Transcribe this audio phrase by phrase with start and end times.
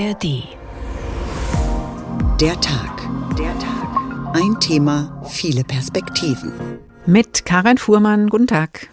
[0.00, 0.44] ARD.
[2.40, 3.02] Der Tag.
[3.36, 4.34] Der Tag.
[4.34, 6.52] Ein Thema, viele Perspektiven.
[7.04, 8.88] Mit Karin Fuhrmann, guten Tag.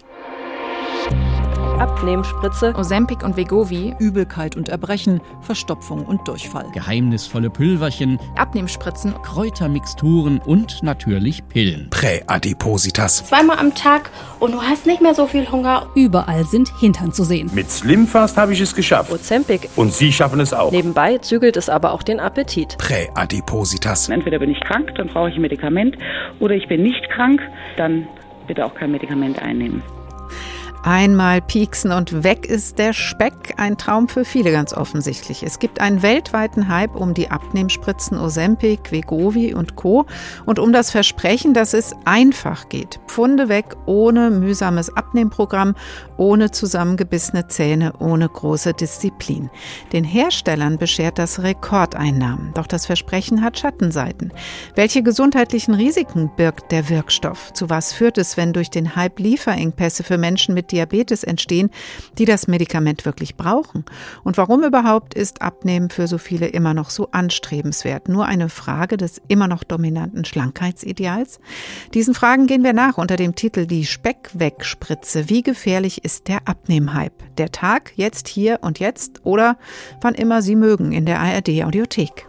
[1.80, 6.66] Abnehmspritze, Ozempic und Vegovi, Übelkeit und Erbrechen, Verstopfung und Durchfall.
[6.74, 11.90] Geheimnisvolle Pülverchen, Abnehmspritzen, Kräutermixturen und natürlich Pillen.
[11.92, 13.26] Präadipositas.
[13.26, 14.10] Zweimal am Tag
[14.40, 15.88] und du hast nicht mehr so viel Hunger.
[15.94, 17.52] Überall sind Hintern zu sehen.
[17.54, 19.12] Mit Slimfast habe ich es geschafft.
[19.12, 19.70] Ozempic.
[19.76, 20.72] Und Sie schaffen es auch.
[20.72, 22.76] Nebenbei zügelt es aber auch den Appetit.
[22.80, 24.10] Präadipositas.
[24.10, 25.96] Entweder bin ich krank, dann brauche ich ein Medikament,
[26.40, 27.40] oder ich bin nicht krank,
[27.76, 28.08] dann
[28.48, 29.84] bitte auch kein Medikament einnehmen.
[30.90, 33.56] Einmal pieksen und weg ist der Speck.
[33.58, 35.44] Ein Traum für viele ganz offensichtlich.
[35.44, 40.06] Es gibt einen weltweiten Hype um die Abnehmspritzen Ozempic, Vegovi und Co.
[40.46, 43.02] und um das Versprechen, dass es einfach geht.
[43.08, 45.76] Pfunde weg, ohne mühsames Abnehmprogramm,
[46.16, 49.50] ohne zusammengebissene Zähne, ohne große Disziplin.
[49.92, 52.54] Den Herstellern beschert das Rekordeinnahmen.
[52.54, 54.32] Doch das Versprechen hat Schattenseiten.
[54.76, 57.52] Welche gesundheitlichen Risiken birgt der Wirkstoff?
[57.52, 61.72] Zu was führt es, wenn durch den Hype Lieferengpässe für Menschen mit Diabetes entstehen,
[62.20, 63.84] die das Medikament wirklich brauchen?
[64.24, 68.10] Und warum überhaupt ist Abnehmen für so viele immer noch so anstrebenswert?
[68.10, 71.40] Nur eine Frage des immer noch dominanten Schlankheitsideals?
[71.96, 75.30] Diesen Fragen gehen wir nach unter dem Titel Die Speckwegspritze.
[75.30, 77.16] Wie gefährlich ist der Abnehmhype?
[77.40, 79.58] Der Tag, jetzt, hier und jetzt oder
[80.02, 82.28] wann immer Sie mögen in der ARD Audiothek.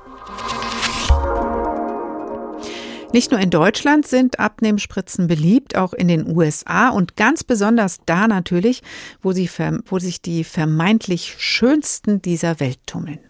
[3.13, 8.29] Nicht nur in Deutschland sind Abnehmspritzen beliebt, auch in den USA und ganz besonders da
[8.29, 8.83] natürlich,
[9.23, 9.49] wo, sie,
[9.87, 13.21] wo sich die vermeintlich schönsten dieser Welt tummeln.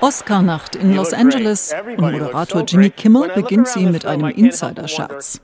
[0.00, 5.40] Oscar-Nacht in Los Angeles und Moderator Jimmy Kimmel beginnt sie mit einem Insider-Scherz.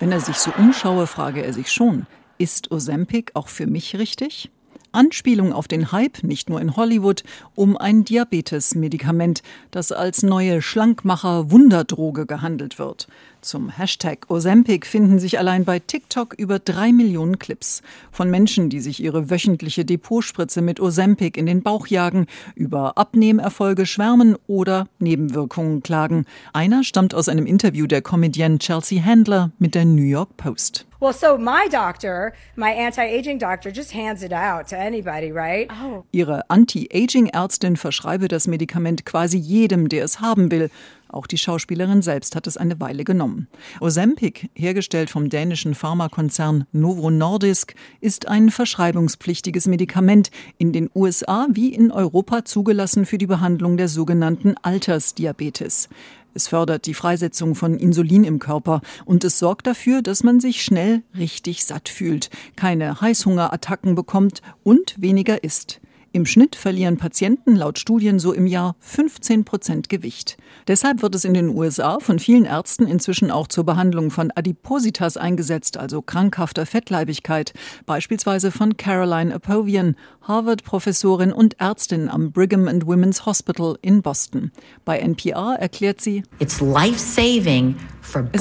[0.00, 2.06] Wenn er sich so umschaue, frage er sich schon,
[2.38, 4.50] ist Ozempic auch für mich richtig?
[4.94, 7.22] Anspielung auf den Hype, nicht nur in Hollywood,
[7.54, 13.08] um ein Diabetes-Medikament, das als neue Schlankmacher-Wunderdroge gehandelt wird.
[13.44, 17.82] Zum Hashtag Ozempic finden sich allein bei TikTok über drei Millionen Clips.
[18.10, 23.84] Von Menschen, die sich ihre wöchentliche Depotspritze mit Ozempic in den Bauch jagen, über Abnehmerfolge
[23.84, 26.24] schwärmen oder Nebenwirkungen klagen.
[26.54, 30.86] Einer stammt aus einem Interview der Comedienne Chelsea Handler mit der New York Post.
[31.04, 35.70] Well, so my doctor, my anti-aging doctor, just hands it out to anybody, right?
[35.70, 36.02] Oh.
[36.12, 40.70] Ihre Anti-Aging-Ärztin verschreibe das Medikament quasi jedem, der es haben will.
[41.14, 43.46] Auch die Schauspielerin selbst hat es eine Weile genommen.
[43.80, 51.72] Ozempic, hergestellt vom dänischen Pharmakonzern Novo Nordisk, ist ein verschreibungspflichtiges Medikament, in den USA wie
[51.72, 55.88] in Europa zugelassen für die Behandlung der sogenannten Altersdiabetes.
[56.34, 60.64] Es fördert die Freisetzung von Insulin im Körper und es sorgt dafür, dass man sich
[60.64, 65.80] schnell richtig satt fühlt, keine Heißhungerattacken bekommt und weniger isst.
[66.14, 70.36] Im Schnitt verlieren Patienten laut Studien so im Jahr 15 Prozent Gewicht.
[70.68, 75.16] Deshalb wird es in den USA von vielen Ärzten inzwischen auch zur Behandlung von Adipositas
[75.16, 77.52] eingesetzt, also krankhafter Fettleibigkeit,
[77.84, 84.52] beispielsweise von Caroline Apovian, Harvard-Professorin und Ärztin am Brigham and Women's Hospital in Boston.
[84.84, 86.60] Bei NPR erklärt sie, es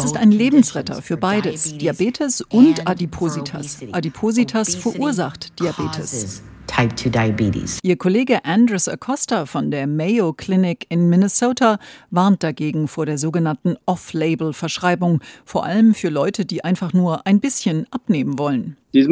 [0.05, 3.79] ist ein Lebensretter für beides, Diabetes und Adipositas.
[3.91, 6.44] Adipositas verursacht Diabetes.
[6.68, 7.79] Type 2 diabetes.
[7.84, 11.78] Ihr Kollege Andres Acosta von der Mayo Clinic in Minnesota
[12.12, 17.85] warnt dagegen vor der sogenannten Off-Label-Verschreibung, vor allem für Leute, die einfach nur ein bisschen
[17.91, 18.78] abnehmen wollen.
[18.94, 19.09] Diese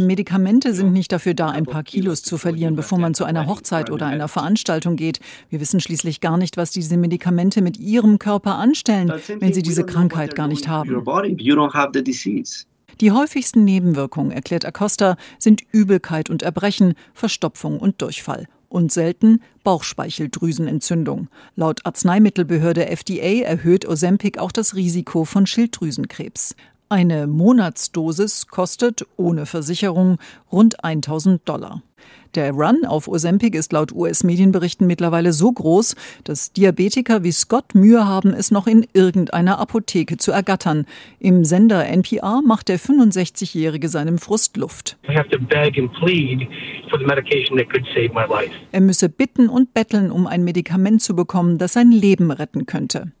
[0.00, 3.90] Medikamente sind nicht dafür da, ein paar Kilos zu verlieren, bevor man zu einer Hochzeit
[3.90, 5.18] oder einer Veranstaltung geht.
[5.50, 9.84] Wir wissen schließlich gar nicht, was diese Medikamente mit ihrem Körper anstellen, wenn sie diese
[9.84, 11.04] Krankheit gar nicht haben.
[13.00, 21.28] Die häufigsten Nebenwirkungen, erklärt Acosta, sind Übelkeit und Erbrechen, Verstopfung und Durchfall und selten Bauchspeicheldrüsenentzündung.
[21.56, 26.56] Laut Arzneimittelbehörde FDA erhöht Ozempic auch das Risiko von Schilddrüsenkrebs.
[26.88, 30.18] Eine Monatsdosis kostet ohne Versicherung
[30.50, 31.82] rund 1000 Dollar.
[32.36, 38.06] Der Run auf Ozempic ist laut US-Medienberichten mittlerweile so groß, dass Diabetiker wie Scott Mühe
[38.06, 40.84] haben, es noch in irgendeiner Apotheke zu ergattern.
[41.18, 44.98] Im Sender NPR macht der 65-Jährige seinem Frust Luft.
[48.72, 53.12] Er müsse bitten und betteln, um ein Medikament zu bekommen, das sein Leben retten könnte.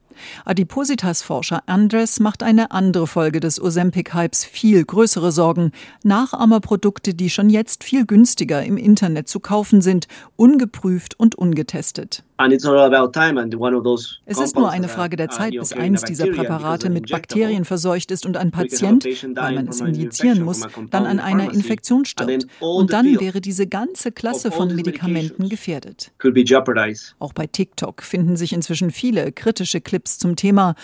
[0.44, 5.72] Adipositas-Forscher Andres macht eine andere Folge des Ozempic-Hypes viel größere Sorgen.
[6.04, 12.25] Nachahmerprodukte, die schon jetzt viel günstiger im Internet zu kaufen sind, ungeprüft und ungetestet.
[14.26, 18.26] Es ist nur eine Frage der Zeit, bis eins dieser Präparate mit Bakterien verseucht ist
[18.26, 20.60] und ein Patient, weil man es injizieren muss,
[20.90, 22.46] dann an einer Infektion stirbt.
[22.60, 26.12] Und dann wäre diese ganze Klasse von Medikamenten gefährdet.
[27.18, 30.74] Auch bei TikTok finden sich inzwischen viele kritische Clips zum Thema.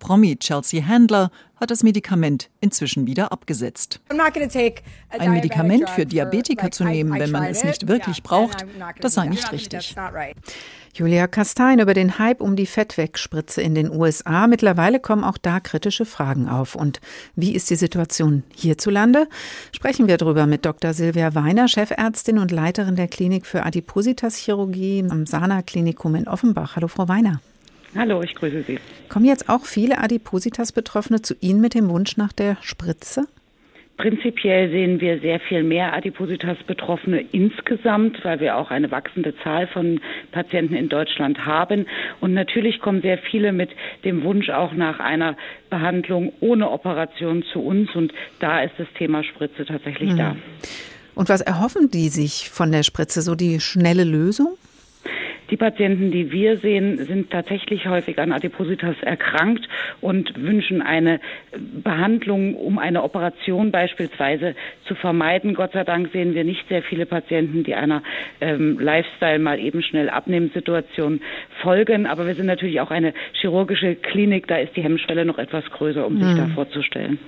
[0.00, 1.30] Promi Chelsea Handler
[1.60, 4.00] hat das Medikament inzwischen wieder abgesetzt.
[4.08, 8.66] Ein Medikament für Diabetiker zu nehmen, wenn man es nicht wirklich braucht,
[9.00, 9.94] das sei nicht richtig.
[10.92, 14.48] Julia Kastein über den Hype um die Fettwegspritze in den USA.
[14.48, 16.74] Mittlerweile kommen auch da kritische Fragen auf.
[16.74, 17.00] Und
[17.36, 19.28] wie ist die Situation hierzulande?
[19.70, 20.92] Sprechen wir darüber mit Dr.
[20.92, 26.74] Silvia Weiner, Chefärztin und Leiterin der Klinik für Adipositas-Chirurgie am Sana Klinikum in Offenbach.
[26.74, 27.40] Hallo, Frau Weiner.
[27.96, 28.78] Hallo, ich grüße Sie.
[29.08, 33.26] Kommen jetzt auch viele Adipositas-Betroffene zu Ihnen mit dem Wunsch nach der Spritze?
[33.96, 40.00] Prinzipiell sehen wir sehr viel mehr Adipositas-Betroffene insgesamt, weil wir auch eine wachsende Zahl von
[40.32, 41.86] Patienten in Deutschland haben.
[42.20, 43.70] Und natürlich kommen sehr viele mit
[44.04, 45.36] dem Wunsch auch nach einer
[45.68, 47.94] Behandlung ohne Operation zu uns.
[47.94, 50.16] Und da ist das Thema Spritze tatsächlich mhm.
[50.16, 50.36] da.
[51.14, 53.20] Und was erhoffen die sich von der Spritze?
[53.20, 54.56] So die schnelle Lösung?
[55.50, 59.68] Die Patienten, die wir sehen, sind tatsächlich häufig an Adipositas erkrankt
[60.00, 61.20] und wünschen eine
[61.82, 64.54] Behandlung, um eine Operation beispielsweise
[64.84, 65.54] zu vermeiden.
[65.54, 68.02] Gott sei Dank sehen wir nicht sehr viele Patienten, die einer
[68.40, 71.20] ähm, Lifestyle mal eben schnell Abnehmensituation
[71.62, 72.06] folgen.
[72.06, 74.46] Aber wir sind natürlich auch eine chirurgische Klinik.
[74.46, 76.22] Da ist die Hemmschwelle noch etwas größer, um mhm.
[76.22, 77.18] sich da vorzustellen.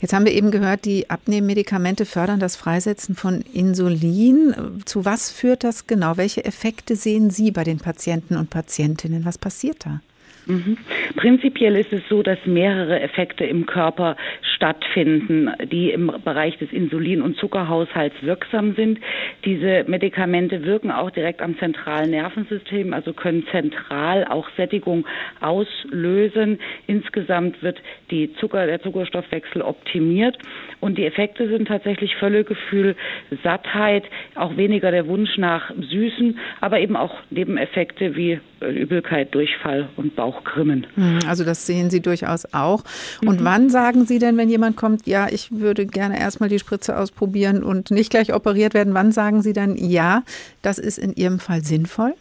[0.00, 4.82] Jetzt haben wir eben gehört, die Abnehmmedikamente fördern das Freisetzen von Insulin.
[4.86, 6.16] Zu was führt das genau?
[6.16, 9.26] Welche Effekte sehen Sie bei den Patienten und Patientinnen?
[9.26, 10.00] Was passiert da?
[10.46, 10.78] Mhm.
[11.16, 14.16] Prinzipiell ist es so, dass mehrere Effekte im Körper
[14.60, 18.98] stattfinden, die im Bereich des Insulin- und Zuckerhaushalts wirksam sind.
[19.46, 25.06] Diese Medikamente wirken auch direkt am zentralen Nervensystem, also können zentral auch Sättigung
[25.40, 26.58] auslösen.
[26.86, 27.80] Insgesamt wird
[28.10, 30.36] die Zucker, der Zuckerstoffwechsel optimiert
[30.80, 32.96] und die Effekte sind tatsächlich Völlegefühl,
[33.42, 34.04] Sattheit,
[34.34, 40.86] auch weniger der Wunsch nach Süßen, aber eben auch Nebeneffekte wie Übelkeit, Durchfall und Bauchgrimmen.
[40.94, 42.84] Hm, also das sehen Sie durchaus auch.
[43.24, 43.44] Und mhm.
[43.44, 47.62] wann sagen Sie denn, wenn jemand kommt, ja, ich würde gerne erstmal die Spritze ausprobieren
[47.62, 50.22] und nicht gleich operiert werden, wann sagen Sie dann, ja,
[50.62, 52.14] das ist in Ihrem Fall sinnvoll?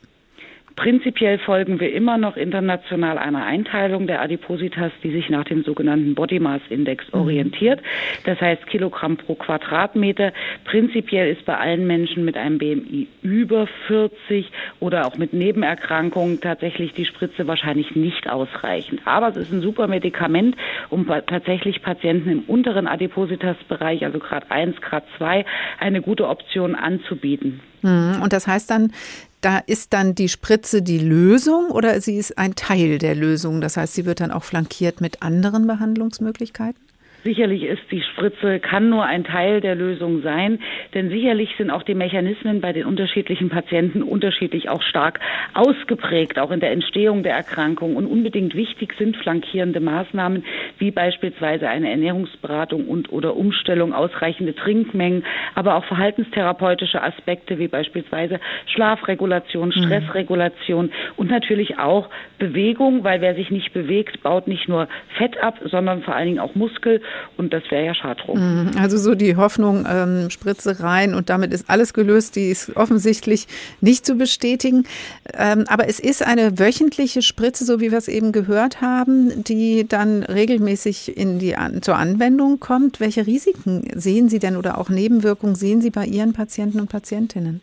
[0.80, 6.16] Prinzipiell folgen wir immer noch international einer Einteilung der Adipositas, die sich nach dem sogenannten
[6.16, 7.20] Body Mass Index mhm.
[7.20, 7.82] orientiert.
[8.24, 10.32] Das heißt Kilogramm pro Quadratmeter.
[10.64, 14.50] Prinzipiell ist bei allen Menschen mit einem BMI über 40
[14.80, 19.02] oder auch mit Nebenerkrankungen tatsächlich die Spritze wahrscheinlich nicht ausreichend.
[19.04, 20.56] Aber es ist ein super Medikament,
[20.90, 25.44] um tatsächlich Patienten im unteren Adipositas-Bereich, also Grad 1, Grad 2,
[25.78, 27.60] eine gute Option anzubieten.
[27.82, 28.22] Mhm.
[28.22, 28.94] Und das heißt dann,
[29.42, 33.62] da ist dann die Spritze die Lösung oder sie ist ein Teil der Lösung?
[33.62, 36.89] Das heißt, sie wird dann auch flankiert mit anderen Behandlungsmöglichkeiten?
[37.24, 40.60] Sicherlich ist die Spritze, kann nur ein Teil der Lösung sein,
[40.94, 45.20] denn sicherlich sind auch die Mechanismen bei den unterschiedlichen Patienten unterschiedlich auch stark
[45.54, 47.98] ausgeprägt, auch in der Entstehung der Erkrankung.
[47.98, 50.46] Und unbedingt wichtig sind flankierende Maßnahmen,
[50.78, 55.26] wie beispielsweise eine Ernährungsberatung und oder Umstellung, ausreichende Trinkmengen,
[55.56, 59.84] aber auch verhaltenstherapeutische Aspekte, wie beispielsweise Schlafregulation, mhm.
[59.84, 64.88] Stressregulation und natürlich auch Bewegung, weil wer sich nicht bewegt, baut nicht nur
[65.18, 67.02] Fett ab, sondern vor allen Dingen auch Muskel
[67.38, 68.22] und das wäre ja schade.
[68.34, 68.72] Mhm.
[68.80, 73.48] Also so die Hoffnung, ähm, Spritze rein und damit ist alles gelöst, die ist offensichtlich
[73.82, 74.86] nicht zu bestätigen.
[75.34, 79.88] Ähm, aber es ist eine wöchentliche Spritze, so wie wir es eben gehört haben, die
[79.88, 83.00] dann regelmäßig in die, zur Anwendung kommt.
[83.00, 87.62] Welche Risiken sehen Sie denn oder auch Nebenwirkungen sehen Sie bei Ihren Patienten und Patientinnen?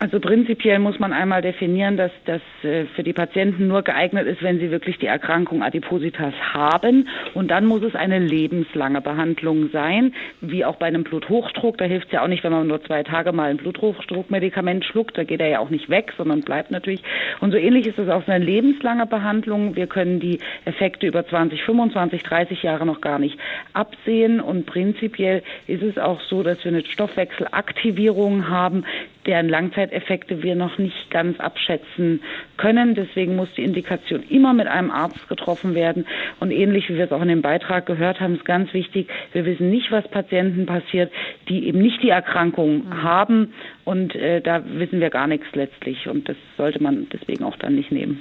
[0.00, 4.44] Also prinzipiell muss man einmal definieren, dass das äh, für die Patienten nur geeignet ist,
[4.44, 7.08] wenn sie wirklich die Erkrankung Adipositas haben.
[7.34, 11.78] Und dann muss es eine lebenslange Behandlung sein, wie auch bei einem Bluthochdruck.
[11.78, 15.18] Da hilft es ja auch nicht, wenn man nur zwei Tage mal ein Bluthochdruckmedikament schluckt.
[15.18, 17.02] Da geht er ja auch nicht weg, sondern bleibt natürlich.
[17.40, 19.74] Und so ähnlich ist es auch eine lebenslange Behandlung.
[19.74, 23.36] Wir können die Effekte über 20, 25, 30 Jahre noch gar nicht
[23.72, 24.40] absehen.
[24.40, 28.84] Und prinzipiell ist es auch so, dass wir eine Stoffwechselaktivierung haben,
[29.28, 32.22] deren Langzeiteffekte wir noch nicht ganz abschätzen
[32.56, 32.94] können.
[32.94, 36.06] Deswegen muss die Indikation immer mit einem Arzt getroffen werden.
[36.40, 39.44] Und ähnlich wie wir es auch in dem Beitrag gehört haben, ist ganz wichtig, wir
[39.44, 41.12] wissen nicht, was Patienten passiert,
[41.48, 43.02] die eben nicht die Erkrankung mhm.
[43.02, 43.54] haben.
[43.88, 46.08] Und äh, da wissen wir gar nichts letztlich.
[46.08, 48.20] Und das sollte man deswegen auch dann nicht nehmen.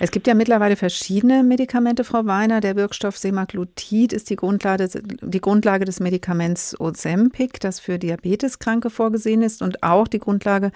[0.00, 2.60] Es gibt ja mittlerweile verschiedene Medikamente, Frau Weiner.
[2.60, 4.88] Der Wirkstoff Semaglutid ist die Grundlage,
[5.22, 10.70] die Grundlage des Medikaments Ozempic, das für Diabeteskranke vorgesehen ist und auch die Grundlage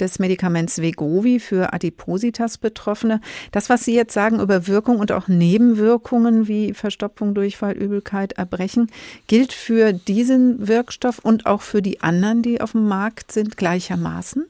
[0.00, 3.20] des Medikaments Vegovi für Adipositas-Betroffene.
[3.52, 8.90] Das, was Sie jetzt sagen über Wirkung und auch Nebenwirkungen wie Verstopfung, Durchfall, Übelkeit, Erbrechen,
[9.28, 14.46] gilt für diesen Wirkstoff und auch für die anderen, die auf dem Markt sind, gleichermaßen?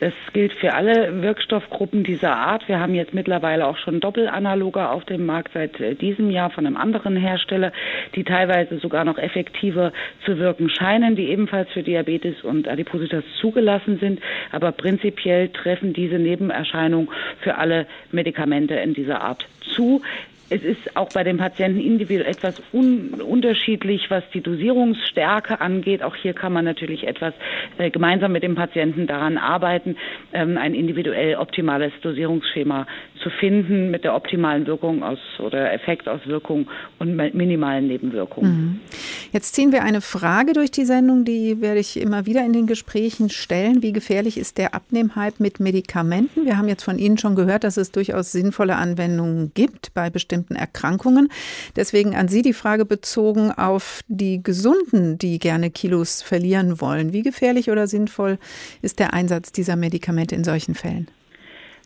[0.00, 2.66] Das gilt für alle Wirkstoffgruppen dieser Art.
[2.66, 6.66] Wir haben jetzt mittlerweile auch schon Doppelanaloge auf dem Markt seit äh, diesem Jahr von
[6.66, 7.72] einem anderen Hersteller,
[8.16, 9.92] die teilweise sogar noch effektiver
[10.26, 14.20] zu wirken scheinen, die ebenfalls für Diabetes und Adipositas zugelassen sind.
[14.50, 17.08] Aber prinzipiell treffen diese Nebenerscheinungen
[17.40, 20.02] für alle Medikamente in dieser Art zu.
[20.50, 26.02] Es ist auch bei den Patienten individuell etwas un unterschiedlich, was die Dosierungsstärke angeht.
[26.02, 27.32] Auch hier kann man natürlich etwas
[27.78, 29.96] äh, gemeinsam mit dem Patienten daran arbeiten,
[30.32, 32.86] ähm, ein individuell optimales Dosierungsschema
[33.22, 38.50] zu finden mit der optimalen Wirkung aus oder Effektauswirkung und minimalen Nebenwirkungen.
[38.50, 38.80] Mhm.
[39.32, 42.66] Jetzt ziehen wir eine Frage durch die Sendung, die werde ich immer wieder in den
[42.66, 43.82] Gesprächen stellen.
[43.82, 46.44] Wie gefährlich ist der Abnehmhype mit Medikamenten?
[46.44, 50.33] Wir haben jetzt von Ihnen schon gehört, dass es durchaus sinnvolle Anwendungen gibt bei bestimmten
[50.56, 51.28] Erkrankungen.
[51.76, 57.12] Deswegen an Sie die Frage bezogen auf die Gesunden, die gerne Kilos verlieren wollen.
[57.12, 58.38] Wie gefährlich oder sinnvoll
[58.82, 61.08] ist der Einsatz dieser Medikamente in solchen Fällen?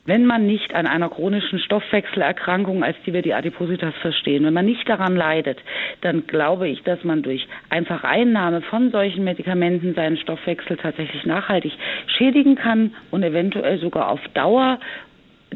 [0.09, 4.65] wenn man nicht an einer chronischen Stoffwechselerkrankung, als die wir die Adipositas verstehen, wenn man
[4.65, 5.59] nicht daran leidet,
[6.01, 11.73] dann glaube ich, dass man durch einfache Einnahme von solchen Medikamenten seinen Stoffwechsel tatsächlich nachhaltig
[12.07, 14.81] schädigen kann und eventuell sogar auf Dauer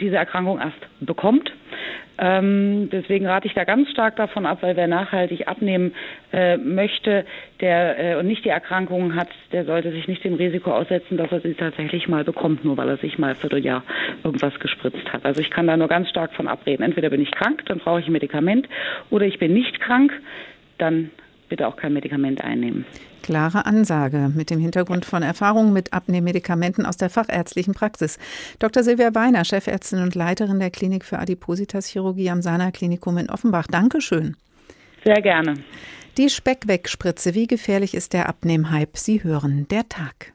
[0.00, 1.52] diese Erkrankung erst bekommt.
[2.18, 5.94] Ähm, deswegen rate ich da ganz stark davon ab, weil wer nachhaltig abnehmen
[6.32, 7.24] äh, möchte
[7.60, 11.32] der äh, und nicht die Erkrankungen hat, der sollte sich nicht dem Risiko aussetzen, dass
[11.32, 13.82] er sie tatsächlich mal bekommt, nur weil er sich mal ein Vierteljahr
[14.22, 15.24] irgendwas gespritzt hat.
[15.24, 16.82] Also ich kann da nur ganz stark von abreden.
[16.82, 18.68] Entweder bin ich krank, dann brauche ich ein Medikament,
[19.10, 20.12] oder ich bin nicht krank,
[20.78, 21.10] dann
[21.52, 22.86] bitte auch kein Medikament einnehmen.
[23.22, 28.18] Klare Ansage mit dem Hintergrund von Erfahrungen mit Abnehmmedikamenten aus der fachärztlichen Praxis.
[28.58, 28.82] Dr.
[28.82, 33.66] Silvia Weiner, Chefärztin und Leiterin der Klinik für Adipositas-Chirurgie am Sana Klinikum in Offenbach.
[33.66, 34.34] Dankeschön.
[35.04, 35.56] Sehr gerne.
[36.16, 37.34] Die Speckwegspritze.
[37.34, 38.98] Wie gefährlich ist der Abnehmhype?
[38.98, 40.32] Sie hören der Tag.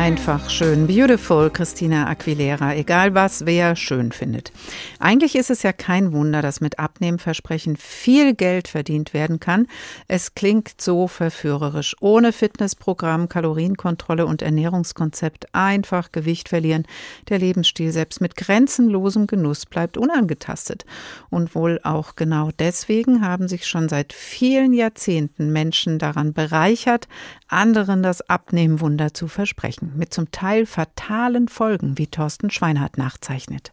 [0.00, 0.86] Einfach schön.
[0.86, 2.74] Beautiful, Christina Aguilera.
[2.74, 4.50] Egal was, wer schön findet.
[4.98, 9.66] Eigentlich ist es ja kein Wunder, dass mit Abnehmversprechen viel Geld verdient werden kann.
[10.08, 11.96] Es klingt so verführerisch.
[12.00, 16.86] Ohne Fitnessprogramm, Kalorienkontrolle und Ernährungskonzept einfach Gewicht verlieren.
[17.28, 20.86] Der Lebensstil selbst mit grenzenlosem Genuss bleibt unangetastet.
[21.28, 27.06] Und wohl auch genau deswegen haben sich schon seit vielen Jahrzehnten Menschen daran bereichert,
[27.52, 33.72] anderen das Abnehmwunder zu versprechen mit zum Teil fatalen Folgen, wie Thorsten Schweinhardt nachzeichnet.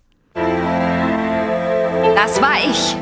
[2.16, 2.96] Das war ich,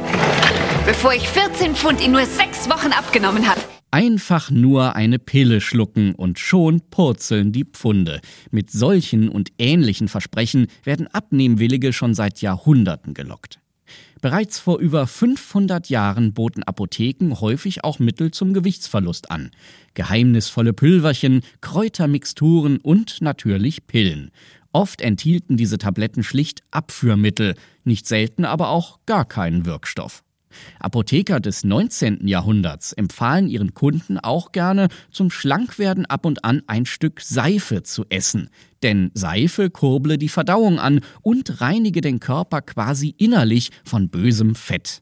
[0.85, 3.61] bevor ich 14 Pfund in nur sechs Wochen abgenommen habe.
[3.91, 8.19] Einfach nur eine Pille schlucken und schon purzeln die Pfunde.
[8.51, 13.59] Mit solchen und ähnlichen Versprechen werden Abnehmwillige schon seit Jahrhunderten gelockt.
[14.25, 19.51] Bereits vor über 500 Jahren boten Apotheken häufig auch Mittel zum Gewichtsverlust an.
[19.93, 24.31] Geheimnisvolle Pülverchen, Kräutermixturen und natürlich Pillen.
[24.71, 27.53] Oft enthielten diese Tabletten schlicht Abführmittel,
[27.83, 30.23] nicht selten aber auch gar keinen Wirkstoff.
[30.79, 32.27] Apotheker des 19.
[32.27, 38.05] Jahrhunderts empfahlen ihren Kunden auch gerne zum Schlankwerden ab und an ein Stück Seife zu
[38.09, 38.49] essen,
[38.83, 45.01] denn Seife kurble die Verdauung an und reinige den Körper quasi innerlich von bösem Fett.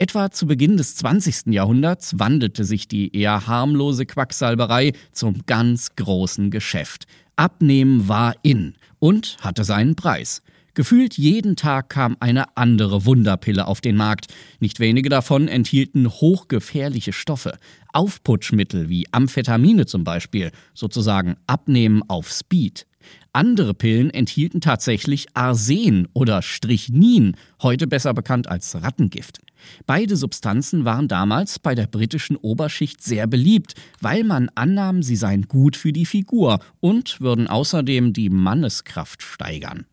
[0.00, 1.46] Etwa zu Beginn des 20.
[1.52, 7.06] Jahrhunderts wandelte sich die eher harmlose Quacksalberei zum ganz großen Geschäft.
[7.34, 10.42] Abnehmen war in und hatte seinen Preis.
[10.78, 14.32] Gefühlt jeden Tag kam eine andere Wunderpille auf den Markt.
[14.60, 17.58] Nicht wenige davon enthielten hochgefährliche Stoffe.
[17.92, 22.86] Aufputschmittel wie Amphetamine zum Beispiel, sozusagen Abnehmen auf Speed.
[23.32, 29.40] Andere Pillen enthielten tatsächlich Arsen oder Strychnin, heute besser bekannt als Rattengift.
[29.84, 35.48] Beide Substanzen waren damals bei der britischen Oberschicht sehr beliebt, weil man annahm, sie seien
[35.48, 39.84] gut für die Figur und würden außerdem die Manneskraft steigern.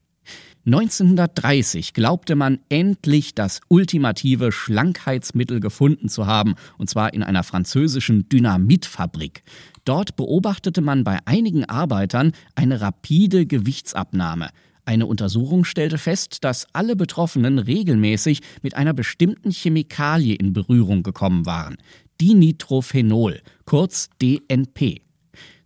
[0.65, 8.27] 1930 glaubte man endlich das ultimative Schlankheitsmittel gefunden zu haben, und zwar in einer französischen
[8.29, 9.43] Dynamitfabrik.
[9.85, 14.49] Dort beobachtete man bei einigen Arbeitern eine rapide Gewichtsabnahme.
[14.85, 21.45] Eine Untersuchung stellte fest, dass alle Betroffenen regelmäßig mit einer bestimmten Chemikalie in Berührung gekommen
[21.45, 21.77] waren.
[22.19, 25.04] Dinitrophenol, kurz DNP.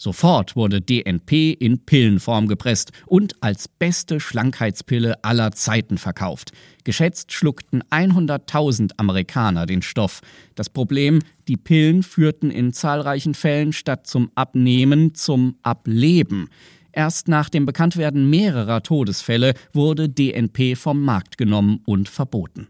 [0.01, 6.53] Sofort wurde DNP in Pillenform gepresst und als beste Schlankheitspille aller Zeiten verkauft.
[6.85, 10.21] Geschätzt schluckten 100.000 Amerikaner den Stoff.
[10.55, 16.47] Das Problem, die Pillen führten in zahlreichen Fällen statt zum Abnehmen zum Ableben.
[16.93, 22.69] Erst nach dem Bekanntwerden mehrerer Todesfälle wurde DNP vom Markt genommen und verboten.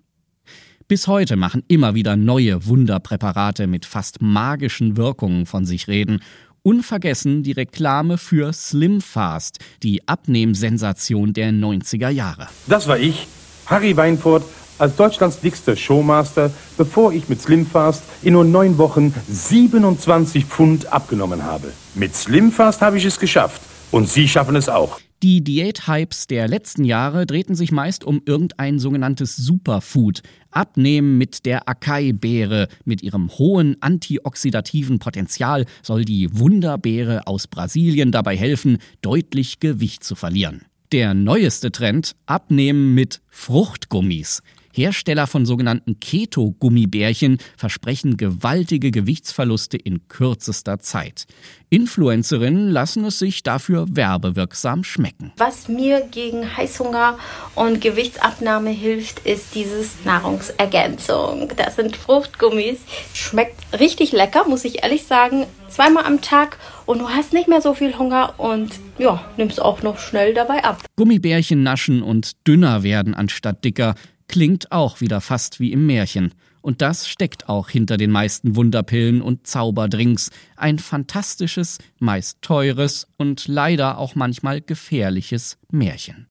[0.87, 6.19] Bis heute machen immer wieder neue Wunderpräparate mit fast magischen Wirkungen von sich reden
[6.63, 12.47] Unvergessen die Reklame für Slim Fast, die Abnehmsensation der 90er Jahre.
[12.67, 13.27] Das war ich,
[13.65, 14.43] Harry Weinfurt,
[14.77, 20.91] als Deutschlands dickster Showmaster, bevor ich mit Slim Fast in nur neun Wochen 27 Pfund
[20.91, 21.71] abgenommen habe.
[21.95, 23.61] Mit Slim Fast habe ich es geschafft.
[23.91, 24.99] Und Sie schaffen es auch.
[25.21, 30.21] Die Diät-Hypes der letzten Jahre drehten sich meist um irgendein sogenanntes Superfood.
[30.49, 32.69] Abnehmen mit der Acai-Beere.
[32.85, 40.15] Mit ihrem hohen antioxidativen Potenzial soll die Wunderbeere aus Brasilien dabei helfen, deutlich Gewicht zu
[40.15, 40.61] verlieren.
[40.93, 44.41] Der neueste Trend, Abnehmen mit Fruchtgummis.
[44.79, 51.25] Hersteller von sogenannten Keto-Gummibärchen versprechen gewaltige Gewichtsverluste in kürzester Zeit.
[51.69, 55.33] Influencerinnen lassen es sich dafür werbewirksam schmecken.
[55.35, 57.17] Was mir gegen Heißhunger
[57.55, 61.51] und Gewichtsabnahme hilft, ist dieses Nahrungsergänzung.
[61.57, 62.79] Das sind Fruchtgummis.
[63.13, 65.45] Schmeckt richtig lecker, muss ich ehrlich sagen.
[65.67, 69.83] Zweimal am Tag und du hast nicht mehr so viel Hunger und ja, nimmst auch
[69.83, 70.83] noch schnell dabei ab.
[70.95, 73.95] Gummibärchen naschen und dünner werden anstatt dicker
[74.29, 76.33] klingt auch wieder fast wie im Märchen.
[76.61, 80.29] Und das steckt auch hinter den meisten Wunderpillen und Zauberdrinks.
[80.55, 86.27] Ein fantastisches, meist teures und leider auch manchmal gefährliches Märchen.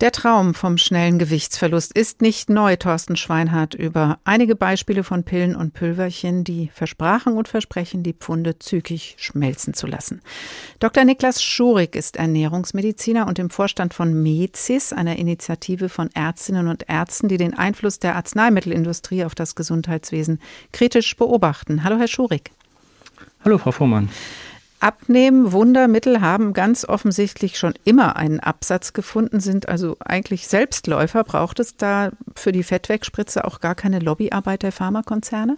[0.00, 5.54] Der Traum vom schnellen Gewichtsverlust ist nicht neu, Thorsten Schweinhardt, über einige Beispiele von Pillen
[5.54, 10.20] und Pülverchen, die versprachen und versprechen, die Pfunde zügig schmelzen zu lassen.
[10.80, 11.04] Dr.
[11.04, 17.28] Niklas Schurig ist Ernährungsmediziner und im Vorstand von MEZIS, einer Initiative von Ärztinnen und Ärzten,
[17.28, 20.40] die den Einfluss der Arzneimittelindustrie auf das Gesundheitswesen
[20.72, 21.84] kritisch beobachten.
[21.84, 22.50] Hallo, Herr Schurig.
[23.44, 24.08] Hallo, Frau Fuhrmann.
[24.84, 31.24] Abnehmen, Wundermittel haben ganz offensichtlich schon immer einen Absatz gefunden, sind also eigentlich Selbstläufer.
[31.24, 35.56] Braucht es da für die Fettwegspritze auch gar keine Lobbyarbeit der Pharmakonzerne?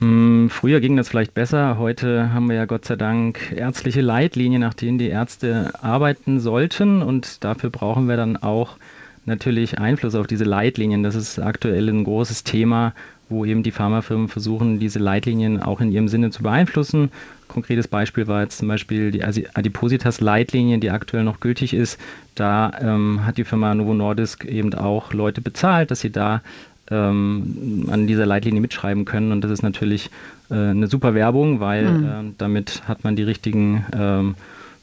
[0.00, 1.78] Hm, früher ging das vielleicht besser.
[1.78, 7.00] Heute haben wir ja Gott sei Dank ärztliche Leitlinien, nach denen die Ärzte arbeiten sollten.
[7.00, 8.76] Und dafür brauchen wir dann auch
[9.24, 11.02] natürlich Einfluss auf diese Leitlinien.
[11.02, 12.92] Das ist aktuell ein großes Thema,
[13.30, 17.10] wo eben die Pharmafirmen versuchen, diese Leitlinien auch in ihrem Sinne zu beeinflussen.
[17.48, 21.98] Konkretes Beispiel war jetzt zum Beispiel die Adipositas-Leitlinie, die aktuell noch gültig ist.
[22.34, 26.42] Da ähm, hat die Firma Novo Nordisk eben auch Leute bezahlt, dass sie da
[26.90, 29.32] ähm, an dieser Leitlinie mitschreiben können.
[29.32, 30.10] Und das ist natürlich
[30.50, 32.04] äh, eine super Werbung, weil mhm.
[32.04, 34.34] äh, damit hat man die richtigen ähm,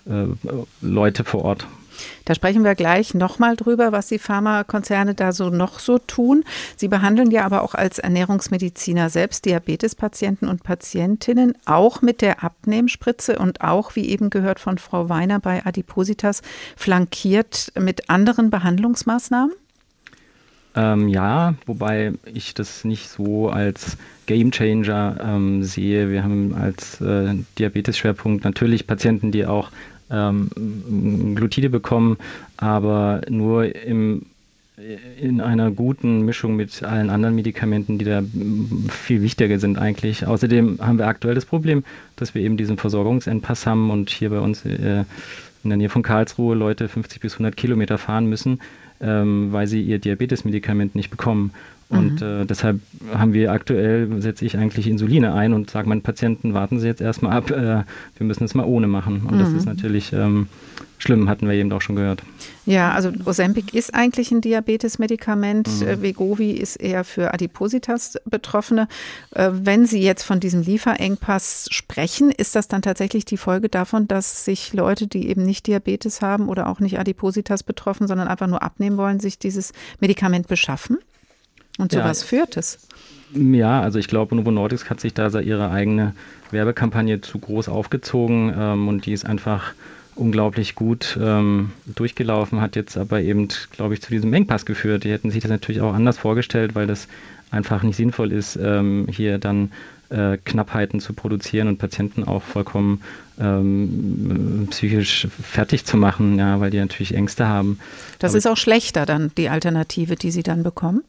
[0.08, 0.26] äh,
[0.82, 1.68] Leute vor Ort.
[2.26, 6.44] Da sprechen wir gleich nochmal drüber, was die Pharmakonzerne da so noch so tun.
[6.76, 13.38] Sie behandeln ja aber auch als Ernährungsmediziner selbst Diabetespatienten und Patientinnen, auch mit der Abnehmspritze
[13.40, 16.42] und auch, wie eben gehört von Frau Weiner bei Adipositas,
[16.76, 19.54] flankiert mit anderen Behandlungsmaßnahmen?
[20.76, 26.10] Ähm, ja, wobei ich das nicht so als Gamechanger ähm, sehe.
[26.10, 29.72] Wir haben als äh, Diabetes-Schwerpunkt natürlich Patienten, die auch
[30.10, 32.18] ähm, Glutide bekommen,
[32.58, 34.26] aber nur im
[35.22, 38.22] in einer guten Mischung mit allen anderen Medikamenten, die da
[38.90, 40.28] viel wichtiger sind eigentlich.
[40.28, 41.86] Außerdem haben wir aktuell das Problem,
[42.18, 45.06] dass wir eben diesen Versorgungsengpass haben und hier bei uns äh,
[45.64, 48.60] in der Nähe von Karlsruhe Leute 50 bis 100 Kilometer fahren müssen,
[49.00, 51.52] ähm, weil sie ihr Diabetesmedikament nicht bekommen.
[51.90, 52.42] Und mhm.
[52.42, 52.80] äh, deshalb
[53.14, 57.02] haben wir aktuell, setze ich eigentlich Insuline ein und sage meinen Patienten, warten Sie jetzt
[57.02, 57.84] erstmal ab, äh,
[58.18, 59.22] wir müssen es mal ohne machen.
[59.28, 59.40] Und mhm.
[59.40, 60.48] das ist natürlich ähm,
[60.98, 62.24] schlimm, hatten wir eben auch schon gehört.
[62.66, 65.68] Ja, also Ozempic ist eigentlich ein Diabetesmedikament.
[65.68, 65.88] Mhm.
[65.88, 68.88] Äh, Vegovi ist eher für Adipositas-Betroffene.
[69.32, 74.08] Äh, wenn Sie jetzt von diesem Lieferengpass sprechen, ist das dann tatsächlich die Folge davon,
[74.08, 78.48] dass sich Leute, die eben nicht Diabetes haben oder auch nicht Adipositas betroffen, sondern einfach
[78.48, 80.98] nur abnehmen wollen, sich dieses Medikament beschaffen?
[81.78, 82.06] Und zu ja.
[82.06, 82.80] was führt es?
[83.34, 86.14] Ja, also ich glaube, Novo Nordisk hat sich da ihre eigene
[86.52, 89.74] Werbekampagne zu groß aufgezogen ähm, und die ist einfach
[90.16, 95.04] unglaublich gut ähm, durchgelaufen, hat jetzt aber eben, glaube ich, zu diesem Engpass geführt.
[95.04, 97.08] Die hätten sich das natürlich auch anders vorgestellt, weil das
[97.52, 99.72] einfach nicht sinnvoll ist, ähm, hier dann
[100.10, 103.02] äh, Knappheiten zu produzieren und Patienten auch vollkommen
[103.40, 107.80] ähm, psychisch fertig zu machen, ja, weil die natürlich Ängste haben.
[108.20, 111.04] Das aber ist auch schlechter dann, die Alternative, die sie dann bekommen?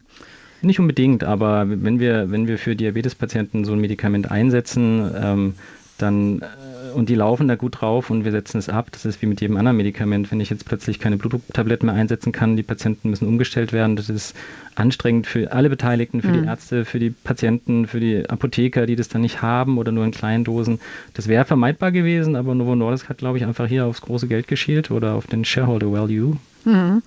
[0.62, 5.54] Nicht unbedingt, aber wenn wir, wenn wir für Diabetespatienten so ein Medikament einsetzen, ähm,
[5.98, 8.88] dann äh, und die laufen da gut drauf und wir setzen es ab.
[8.92, 10.30] Das ist wie mit jedem anderen Medikament.
[10.30, 13.96] Wenn ich jetzt plötzlich keine Blutdrucktabletten mehr einsetzen kann, die Patienten müssen umgestellt werden.
[13.96, 14.34] Das ist
[14.74, 16.42] anstrengend für alle Beteiligten, für mhm.
[16.42, 20.04] die Ärzte, für die Patienten, für die Apotheker, die das dann nicht haben oder nur
[20.04, 20.80] in kleinen Dosen.
[21.14, 24.48] Das wäre vermeidbar gewesen, aber Novo Nordisk hat, glaube ich, einfach hier aufs große Geld
[24.48, 26.36] geschielt oder auf den Shareholder Value.
[26.64, 27.02] Mhm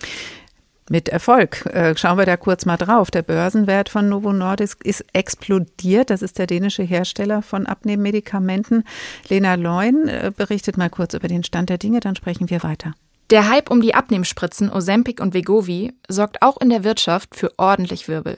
[0.89, 1.65] mit Erfolg.
[1.67, 3.11] Äh, schauen wir da kurz mal drauf.
[3.11, 6.09] Der Börsenwert von Novo Nordisk ist explodiert.
[6.09, 8.83] Das ist der dänische Hersteller von Abnehmmedikamenten.
[9.27, 12.93] Lena Leun äh, berichtet mal kurz über den Stand der Dinge, dann sprechen wir weiter.
[13.29, 18.07] Der Hype um die Abnehmspritzen Ozempic und Vegovi sorgt auch in der Wirtschaft für ordentlich
[18.07, 18.37] Wirbel.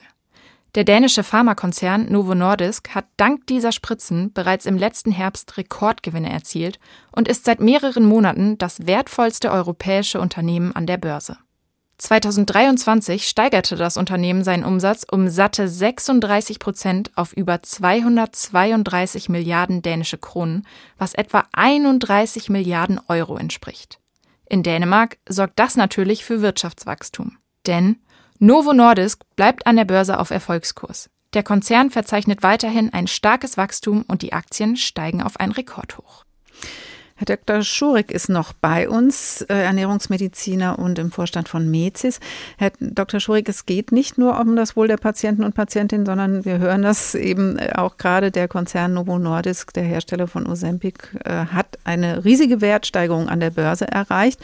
[0.74, 6.78] Der dänische Pharmakonzern Novo Nordisk hat dank dieser Spritzen bereits im letzten Herbst Rekordgewinne erzielt
[7.10, 11.36] und ist seit mehreren Monaten das wertvollste europäische Unternehmen an der Börse.
[12.02, 20.18] 2023 steigerte das Unternehmen seinen Umsatz um satte 36 Prozent auf über 232 Milliarden dänische
[20.18, 20.66] Kronen,
[20.98, 24.00] was etwa 31 Milliarden Euro entspricht.
[24.48, 27.38] In Dänemark sorgt das natürlich für Wirtschaftswachstum.
[27.68, 28.00] Denn
[28.40, 31.08] Novo Nordisk bleibt an der Börse auf Erfolgskurs.
[31.34, 36.24] Der Konzern verzeichnet weiterhin ein starkes Wachstum und die Aktien steigen auf ein Rekordhoch.
[37.16, 37.62] Herr Dr.
[37.62, 42.20] Schurig ist noch bei uns, äh, Ernährungsmediziner und im Vorstand von MEZIS.
[42.56, 43.20] Herr Dr.
[43.20, 46.82] Schurig, es geht nicht nur um das Wohl der Patienten und Patientinnen, sondern wir hören
[46.82, 52.24] das eben auch gerade der Konzern Novo Nordisk, der Hersteller von Ozempic, äh, hat eine
[52.24, 54.40] riesige Wertsteigerung an der Börse erreicht.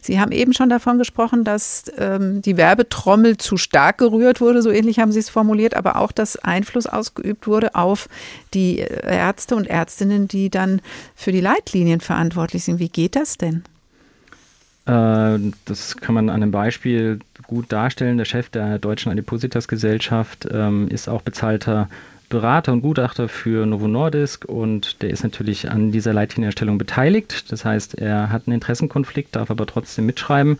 [0.00, 4.70] Sie haben eben schon davon gesprochen, dass ähm, die Werbetrommel zu stark gerührt wurde, so
[4.70, 8.08] ähnlich haben Sie es formuliert, aber auch, dass Einfluss ausgeübt wurde auf
[8.54, 10.80] die Ärzte und Ärztinnen, die dann
[11.14, 12.78] für die Leitlinien verantwortlich verantwortlich sind.
[12.78, 13.64] Wie geht das denn?
[14.86, 18.18] Äh, das kann man an einem Beispiel gut darstellen.
[18.18, 21.88] Der Chef der Deutschen Adipositas Gesellschaft ähm, ist auch bezahlter
[22.32, 27.52] Berater und Gutachter für Novo Nordisk und der ist natürlich an dieser Leitlinienerstellung beteiligt.
[27.52, 30.58] Das heißt, er hat einen Interessenkonflikt, darf aber trotzdem mitschreiben.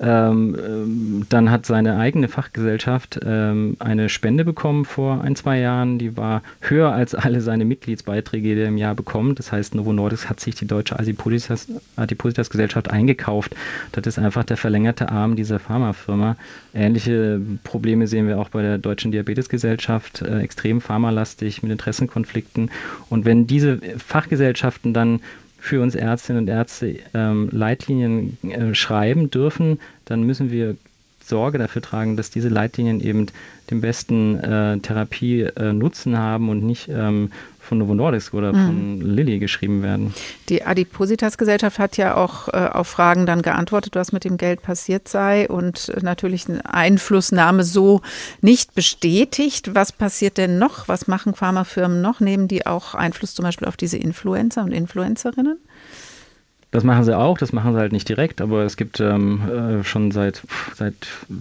[0.00, 6.00] Ähm, ähm, dann hat seine eigene Fachgesellschaft ähm, eine Spende bekommen vor ein, zwei Jahren.
[6.00, 9.38] Die war höher als alle seine Mitgliedsbeiträge, die er im Jahr bekommt.
[9.38, 13.54] Das heißt, Novo Nordisk hat sich die deutsche Adipositas, Adipositas Gesellschaft eingekauft.
[13.92, 16.34] Das ist einfach der verlängerte Arm dieser Pharmafirma.
[16.74, 20.22] Ähnliche Probleme sehen wir auch bei der Deutschen Diabetesgesellschaft.
[20.22, 22.70] Äh, extrem Pharma pharmalastig, mit Interessenkonflikten.
[23.10, 25.20] Und wenn diese Fachgesellschaften dann
[25.58, 30.76] für uns Ärztinnen und Ärzte ähm, Leitlinien äh, schreiben dürfen, dann müssen wir
[31.24, 33.26] Sorge dafür tragen, dass diese Leitlinien eben
[33.70, 37.30] den besten äh, Therapie-Nutzen äh, haben und nicht ähm,
[37.62, 38.66] von Novo Nordisk oder mhm.
[38.66, 40.12] von Lilly geschrieben werden.
[40.48, 45.08] Die Adipositas-Gesellschaft hat ja auch äh, auf Fragen dann geantwortet, was mit dem Geld passiert
[45.08, 48.02] sei und natürlich eine Einflussnahme so
[48.40, 49.74] nicht bestätigt.
[49.74, 50.88] Was passiert denn noch?
[50.88, 52.20] Was machen Pharmafirmen noch?
[52.20, 55.58] Nehmen die auch Einfluss zum Beispiel auf diese Influencer und Influencerinnen?
[56.72, 59.84] Das machen sie auch, das machen sie halt nicht direkt, aber es gibt ähm, äh,
[59.84, 60.42] schon seit,
[60.74, 60.94] seit,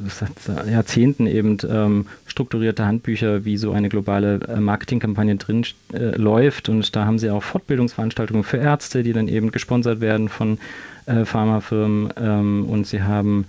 [0.10, 6.68] seit, Jahrzehnten eben ähm, strukturierte Handbücher, wie so eine globale äh, Marketingkampagne drin äh, läuft.
[6.68, 10.58] Und da haben sie auch Fortbildungsveranstaltungen für Ärzte, die dann eben gesponsert werden von
[11.06, 12.14] äh, Pharmafirmen.
[12.18, 13.46] Ähm, und sie haben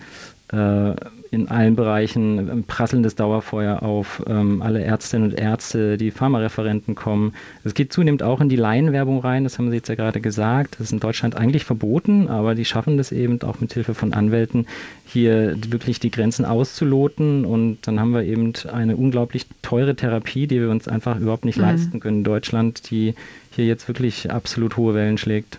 [0.53, 0.95] äh,
[1.33, 4.23] in allen Bereichen ein prasselndes Dauerfeuer auf.
[4.27, 7.33] Ähm, alle Ärztinnen und Ärzte, die Pharmareferenten kommen.
[7.65, 10.75] Es geht zunehmend auch in die Laienwerbung rein, das haben Sie jetzt ja gerade gesagt.
[10.75, 14.13] Das ist in Deutschland eigentlich verboten, aber die schaffen das eben auch mit Hilfe von
[14.13, 14.67] Anwälten,
[15.07, 17.47] hier wirklich die Grenzen auszuloten.
[17.47, 21.57] Und dann haben wir eben eine unglaublich teure Therapie, die wir uns einfach überhaupt nicht
[21.57, 21.65] mhm.
[21.65, 23.15] leisten können in Deutschland, die
[23.53, 25.59] hier jetzt wirklich absolut hohe Wellen schlägt.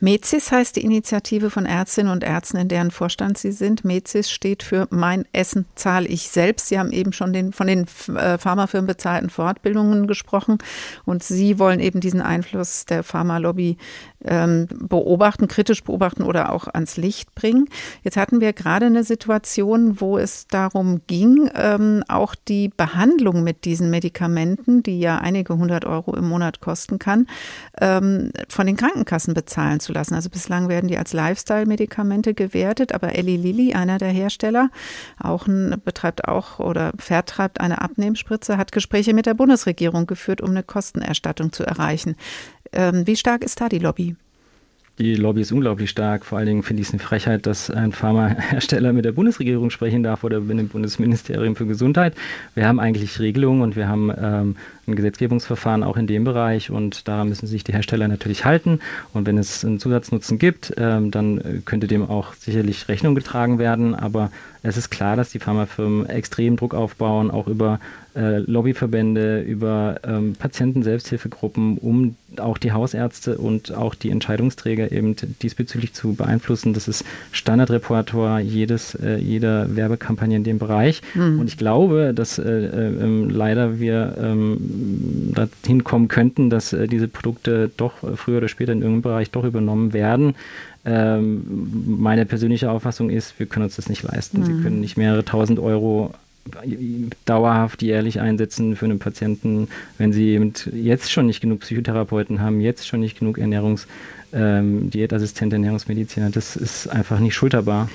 [0.00, 3.84] MEZIS heißt die Initiative von Ärztinnen und Ärzten, in deren Vorstand Sie sind.
[3.84, 6.68] MEZIS steht für Mein Essen zahle ich selbst.
[6.68, 10.58] Sie haben eben schon den, von den äh, Pharmafirmen bezahlten Fortbildungen gesprochen
[11.04, 13.78] und Sie wollen eben diesen Einfluss der Pharmalobby
[14.24, 17.68] ähm, beobachten, kritisch beobachten oder auch ans Licht bringen.
[18.02, 23.64] Jetzt hatten wir gerade eine Situation, wo es darum ging, ähm, auch die Behandlung mit
[23.64, 27.26] diesen Medikamenten, die ja einige hundert Euro im Monat kosten kann,
[27.80, 30.14] ähm, von den Krankenkassen bezahlen zu lassen.
[30.14, 34.70] Also bislang werden die als Lifestyle-Medikamente gewertet, aber Eli Lilly, einer der Hersteller,
[35.20, 40.50] auch ein, betreibt auch oder vertreibt eine Abnehmspritze, hat Gespräche mit der Bundesregierung geführt, um
[40.50, 42.16] eine Kostenerstattung zu erreichen.
[42.76, 44.16] Ähm, wie stark ist da die Lobby?
[44.98, 46.24] Die Lobby ist unglaublich stark.
[46.24, 50.02] Vor allen Dingen finde ich es eine Frechheit, dass ein Pharmahersteller mit der Bundesregierung sprechen
[50.02, 52.14] darf oder mit dem Bundesministerium für Gesundheit.
[52.54, 54.56] Wir haben eigentlich Regelungen und wir haben ähm,
[54.86, 58.80] ein Gesetzgebungsverfahren auch in dem Bereich und daran müssen sich die Hersteller natürlich halten.
[59.12, 63.94] Und wenn es einen Zusatznutzen gibt, ähm, dann könnte dem auch sicherlich Rechnung getragen werden.
[63.94, 64.30] Aber
[64.62, 67.80] es ist klar, dass die Pharmafirmen extrem Druck aufbauen, auch über
[68.16, 75.92] äh, Lobbyverbände, über ähm, Patienten-Selbsthilfegruppen, um auch die Hausärzte und auch die Entscheidungsträger eben diesbezüglich
[75.92, 76.74] zu beeinflussen.
[76.74, 81.02] Das ist Standardrepertoire jedes, äh, jeder Werbekampagne in dem Bereich.
[81.14, 81.40] Mhm.
[81.40, 87.08] Und ich glaube, dass äh, äh, leider wir ähm, dahin kommen könnten, dass äh, diese
[87.08, 90.34] Produkte doch früher oder später in irgendeinem Bereich doch übernommen werden.
[90.84, 91.44] Ähm,
[91.86, 94.40] meine persönliche Auffassung ist, wir können uns das nicht leisten.
[94.40, 94.44] Mhm.
[94.44, 96.14] Sie können nicht mehrere tausend Euro
[97.24, 99.68] dauerhaft jährlich einsetzen für einen Patienten,
[99.98, 100.40] wenn sie
[100.72, 103.86] jetzt schon nicht genug Psychotherapeuten haben, jetzt schon nicht genug Ernährungs,
[104.36, 106.30] ähm, Diätassistent, Ernährungsmediziner.
[106.30, 107.88] Das ist einfach nicht schulterbar.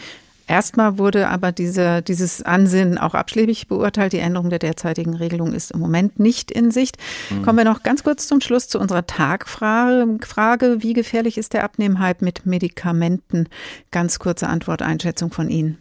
[0.47, 4.12] Erstmal wurde aber diese, dieses Ansinnen auch abschlägig beurteilt.
[4.12, 6.97] Die Änderung der derzeitigen Regelung ist im Moment nicht in Sicht.
[7.30, 7.43] Mhm.
[7.43, 10.17] Kommen wir noch ganz kurz zum Schluss zu unserer Tagfrage.
[10.25, 13.47] Frage, wie gefährlich ist der Abnehmhype mit Medikamenten?
[13.91, 15.77] Ganz kurze Antwort, Einschätzung von Ihnen.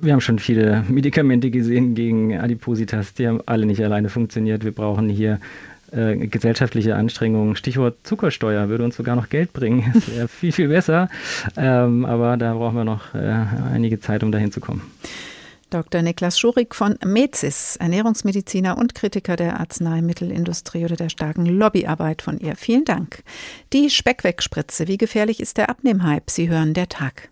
[0.00, 3.12] Wir haben schon viele Medikamente gesehen gegen Adipositas.
[3.14, 4.64] Die haben alle nicht alleine funktioniert.
[4.64, 5.40] Wir brauchen hier
[5.92, 7.56] äh, gesellschaftliche Anstrengungen.
[7.56, 9.90] Stichwort Zuckersteuer würde uns sogar noch Geld bringen.
[9.94, 11.08] Das wäre viel, viel besser.
[11.56, 13.18] Ähm, aber da brauchen wir noch äh,
[13.72, 14.82] einige Zeit, um dahin zu kommen.
[15.70, 16.02] Dr.
[16.02, 22.56] Niklas Schurig von MEZIS, Ernährungsmediziner und Kritiker der Arzneimittelindustrie oder der starken Lobbyarbeit von ihr.
[22.56, 23.22] Vielen Dank.
[23.72, 24.88] Die Speckwegspritze.
[24.88, 26.24] Wie gefährlich ist der Abnehmhype?
[26.28, 27.30] Sie hören der Tag.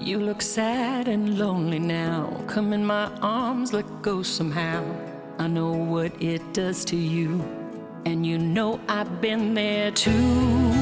[0.00, 2.28] You look sad and lonely now.
[2.46, 4.82] Come in my arms, let go somehow.
[5.38, 7.42] I know what it does to you.
[8.06, 10.72] And you know I've been there too.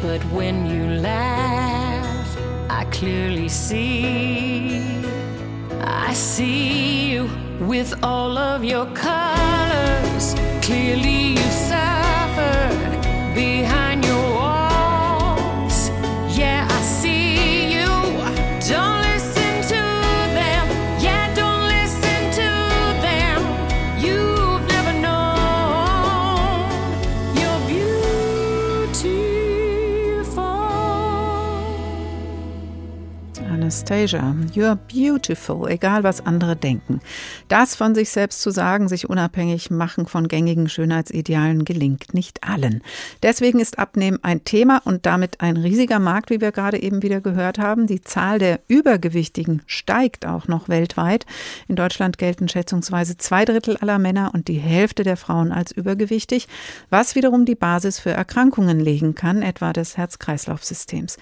[0.00, 2.38] But when you laugh,
[2.70, 4.80] I clearly see.
[5.82, 10.34] I see you with all of your colors.
[10.62, 13.02] Clearly, you suffered
[13.34, 13.89] behind
[33.90, 37.00] Anastasia, you're beautiful, egal was andere denken.
[37.48, 42.82] Das von sich selbst zu sagen, sich unabhängig machen von gängigen Schönheitsidealen gelingt nicht allen.
[43.24, 47.20] Deswegen ist Abnehmen ein Thema und damit ein riesiger Markt, wie wir gerade eben wieder
[47.20, 47.88] gehört haben.
[47.88, 51.26] Die Zahl der Übergewichtigen steigt auch noch weltweit.
[51.66, 56.46] In Deutschland gelten schätzungsweise zwei Drittel aller Männer und die Hälfte der Frauen als übergewichtig,
[56.90, 61.16] was wiederum die Basis für Erkrankungen legen kann, etwa des Herz-Kreislauf-Systems.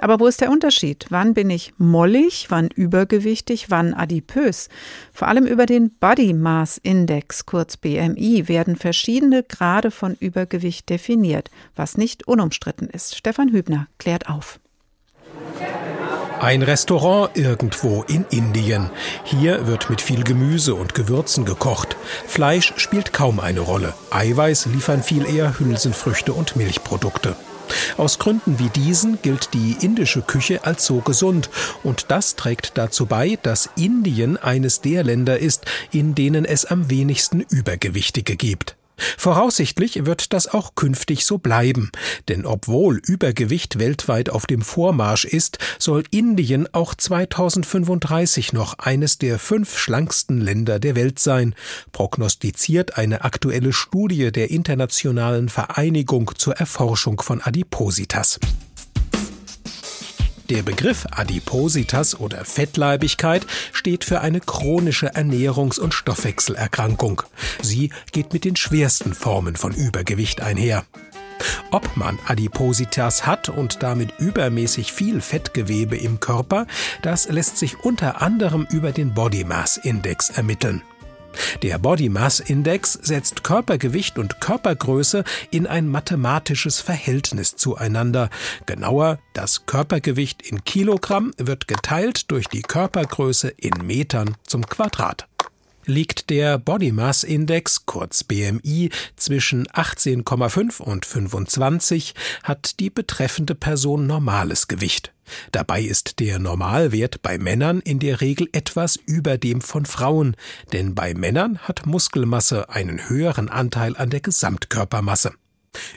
[0.00, 1.06] Aber wo ist der Unterschied?
[1.10, 4.68] Wann bin ich mollig, wann übergewichtig, wann adipös.
[5.12, 11.50] Vor allem über den Body Mass Index, kurz BMI, werden verschiedene Grade von Übergewicht definiert,
[11.76, 13.16] was nicht unumstritten ist.
[13.16, 14.58] Stefan Hübner klärt auf.
[16.40, 18.88] Ein Restaurant irgendwo in Indien.
[19.24, 21.98] Hier wird mit viel Gemüse und Gewürzen gekocht.
[22.26, 23.92] Fleisch spielt kaum eine Rolle.
[24.10, 27.36] Eiweiß liefern viel eher Hülsenfrüchte und Milchprodukte.
[27.96, 31.50] Aus Gründen wie diesen gilt die indische Küche als so gesund
[31.82, 36.90] und das trägt dazu bei, dass Indien eines der Länder ist, in denen es am
[36.90, 38.76] wenigsten Übergewichtige gibt.
[39.18, 41.90] Voraussichtlich wird das auch künftig so bleiben,
[42.28, 49.38] denn obwohl Übergewicht weltweit auf dem Vormarsch ist, soll Indien auch 2035 noch eines der
[49.38, 51.54] fünf schlanksten Länder der Welt sein,
[51.92, 58.38] prognostiziert eine aktuelle Studie der Internationalen Vereinigung zur Erforschung von Adipositas.
[60.50, 67.22] Der Begriff Adipositas oder Fettleibigkeit steht für eine chronische Ernährungs- und Stoffwechselerkrankung.
[67.62, 70.84] Sie geht mit den schwersten Formen von Übergewicht einher.
[71.70, 76.66] Ob man Adipositas hat und damit übermäßig viel Fettgewebe im Körper,
[77.02, 80.82] das lässt sich unter anderem über den Body Mass Index ermitteln.
[81.62, 88.30] Der Body Mass Index setzt Körpergewicht und Körpergröße in ein mathematisches Verhältnis zueinander.
[88.66, 95.29] Genauer, das Körpergewicht in Kilogramm wird geteilt durch die Körpergröße in Metern zum Quadrat.
[95.90, 104.06] Liegt der Body Mass Index, kurz BMI, zwischen 18,5 und 25, hat die betreffende Person
[104.06, 105.12] normales Gewicht.
[105.50, 110.36] Dabei ist der Normalwert bei Männern in der Regel etwas über dem von Frauen,
[110.72, 115.32] denn bei Männern hat Muskelmasse einen höheren Anteil an der Gesamtkörpermasse.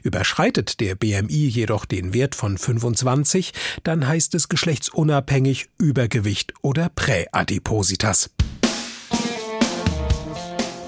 [0.02, 3.54] Überschreitet der BMI jedoch den Wert von 25,
[3.84, 8.32] dann heißt es geschlechtsunabhängig Übergewicht oder Präadipositas.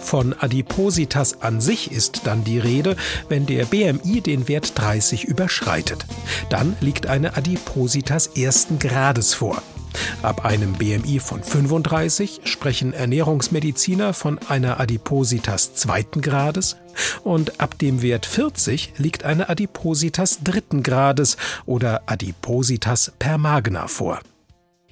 [0.05, 2.95] Von Adipositas an sich ist dann die Rede,
[3.27, 6.05] wenn der BMI den Wert 30 überschreitet.
[6.49, 9.63] Dann liegt eine Adipositas ersten Grades vor.
[10.21, 16.77] Ab einem BMI von 35 sprechen Ernährungsmediziner von einer Adipositas zweiten Grades
[17.23, 24.19] und ab dem Wert 40 liegt eine Adipositas dritten Grades oder Adipositas per magna vor.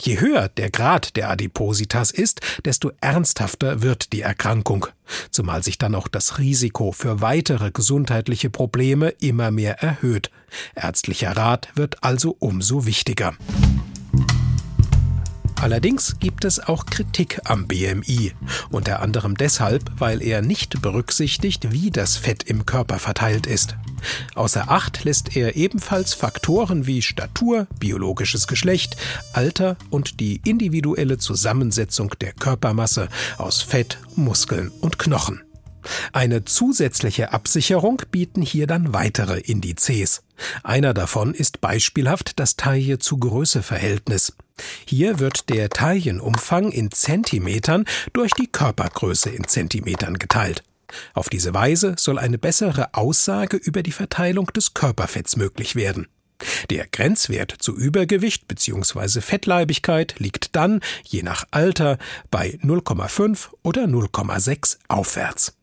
[0.06, 4.88] Je höher der Grad der Adipositas ist, desto ernsthafter wird die Erkrankung,
[5.32, 10.30] zumal sich dann auch das Risiko für weitere gesundheitliche Probleme immer mehr erhöht.
[10.76, 13.34] Ärztlicher Rat wird also umso wichtiger.
[15.64, 18.34] Allerdings gibt es auch Kritik am BMI,
[18.70, 23.78] unter anderem deshalb, weil er nicht berücksichtigt, wie das Fett im Körper verteilt ist.
[24.36, 28.98] Außer Acht lässt er ebenfalls Faktoren wie Statur, biologisches Geschlecht,
[29.32, 35.44] Alter und die individuelle Zusammensetzung der Körpermasse aus Fett, Muskeln und Knochen.
[36.12, 40.24] Eine zusätzliche Absicherung bieten hier dann weitere Indizes.
[40.62, 44.34] Einer davon ist beispielhaft das Taille zu Größe Verhältnis.
[44.86, 50.64] Hier wird der Taillenumfang in Zentimetern durch die Körpergröße in Zentimetern geteilt.
[51.14, 56.08] Auf diese Weise soll eine bessere Aussage über die Verteilung des Körperfetts möglich werden.
[56.70, 59.22] Der Grenzwert zu Übergewicht bzw.
[59.22, 61.98] Fettleibigkeit liegt dann, je nach Alter,
[62.32, 65.56] bei 0,5 oder 0,6 aufwärts.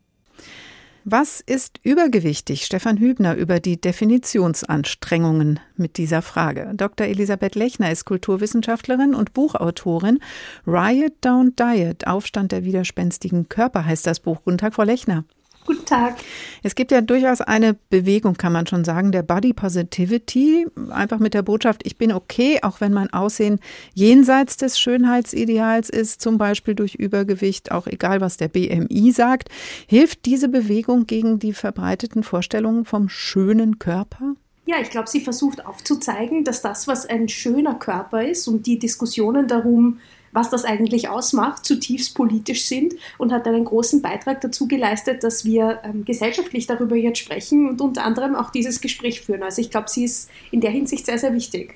[1.04, 2.66] Was ist übergewichtig?
[2.66, 6.72] Stefan Hübner über die Definitionsanstrengungen mit dieser Frage.
[6.74, 7.06] Dr.
[7.06, 10.18] Elisabeth Lechner ist Kulturwissenschaftlerin und Buchautorin.
[10.66, 14.42] Riot Don't Diet, Aufstand der widerspenstigen Körper heißt das Buch.
[14.44, 15.24] Guten Tag, Frau Lechner.
[15.66, 16.16] Guten Tag.
[16.62, 20.66] Es gibt ja durchaus eine Bewegung, kann man schon sagen, der Body Positivity.
[20.90, 23.60] Einfach mit der Botschaft, ich bin okay, auch wenn mein Aussehen
[23.94, 29.48] jenseits des Schönheitsideals ist, zum Beispiel durch Übergewicht, auch egal was der BMI sagt.
[29.86, 34.34] Hilft diese Bewegung gegen die verbreiteten Vorstellungen vom schönen Körper?
[34.66, 38.78] Ja, ich glaube, sie versucht aufzuzeigen, dass das, was ein schöner Körper ist und die
[38.78, 39.98] Diskussionen darum,
[40.32, 45.44] was das eigentlich ausmacht, zutiefst politisch sind und hat einen großen Beitrag dazu geleistet, dass
[45.44, 49.42] wir ähm, gesellschaftlich darüber jetzt sprechen und unter anderem auch dieses Gespräch führen.
[49.42, 51.74] Also ich glaube, sie ist in der Hinsicht sehr, sehr wichtig.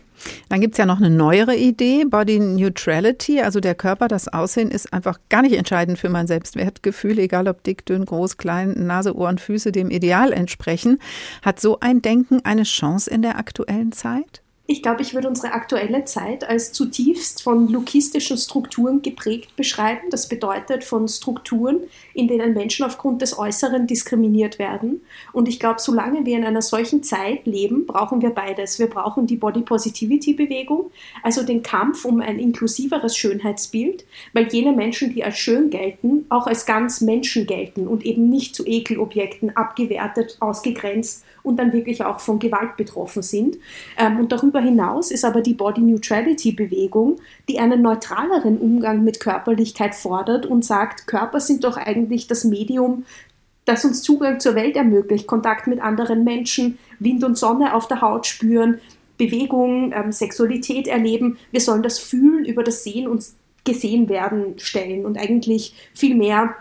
[0.49, 3.41] Dann gibt es ja noch eine neuere Idee, Body Neutrality.
[3.41, 7.63] Also der Körper, das Aussehen ist einfach gar nicht entscheidend für mein Selbstwertgefühl, egal ob
[7.65, 10.99] dick, dünn, groß, klein, Nase, Ohren, Füße dem Ideal entsprechen.
[11.43, 14.44] Hat so ein Denken eine Chance in der aktuellen Zeit?
[14.67, 20.09] Ich glaube, ich würde unsere aktuelle Zeit als zutiefst von lukistischen Strukturen geprägt beschreiben.
[20.09, 21.81] Das bedeutet von Strukturen,
[22.15, 25.03] in denen Menschen aufgrund des Äußeren diskriminiert werden.
[25.35, 28.79] Und ich glaube, solange wir in einer solchen Zeit leben, brauchen wir beides.
[28.79, 30.91] Wir brauchen die Body Positivity Bewegung,
[31.23, 36.47] also den Kampf um ein inklusiveres Schönheitsbild, weil jene Menschen, die als schön gelten, auch
[36.47, 42.19] als ganz Menschen gelten und eben nicht zu Ekelobjekten abgewertet, ausgegrenzt und dann wirklich auch
[42.19, 43.59] von Gewalt betroffen sind.
[43.97, 49.21] Ähm, und darüber hinaus ist aber die Body Neutrality Bewegung, die einen neutraleren Umgang mit
[49.21, 53.05] Körperlichkeit fordert und sagt, Körper sind doch eigentlich das Medium,
[53.67, 58.01] das uns Zugang zur Welt ermöglicht, Kontakt mit anderen Menschen, Wind und Sonne auf der
[58.01, 58.81] Haut spüren,
[59.17, 61.39] Bewegung, ähm, Sexualität erleben.
[61.53, 63.25] Wir sollen das Fühlen über das Sehen und
[63.65, 66.55] gesehen werden stellen und eigentlich viel mehr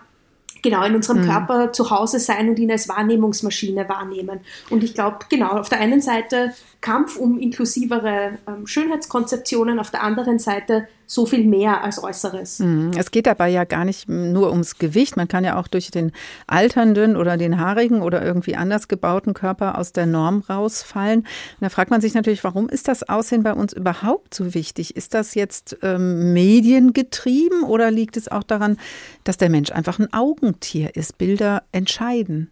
[0.63, 1.29] genau in unserem mhm.
[1.29, 4.39] Körper zu Hause sein und ihn als Wahrnehmungsmaschine wahrnehmen.
[4.71, 10.01] Und ich glaube, genau, auf der einen Seite Kampf um inklusivere ähm, Schönheitskonzeptionen, auf der
[10.01, 12.59] anderen Seite so viel mehr als Äußeres.
[12.59, 12.91] Mhm.
[12.97, 15.17] Es geht dabei ja gar nicht nur ums Gewicht.
[15.17, 16.11] Man kann ja auch durch den
[16.47, 21.19] alternden oder den haarigen oder irgendwie anders gebauten Körper aus der Norm rausfallen.
[21.19, 24.95] Und da fragt man sich natürlich, warum ist das Aussehen bei uns überhaupt so wichtig?
[24.95, 28.77] Ist das jetzt ähm, mediengetrieben oder liegt es auch daran,
[29.23, 31.17] dass der Mensch einfach ein Augentier ist?
[31.17, 32.49] Bilder entscheiden.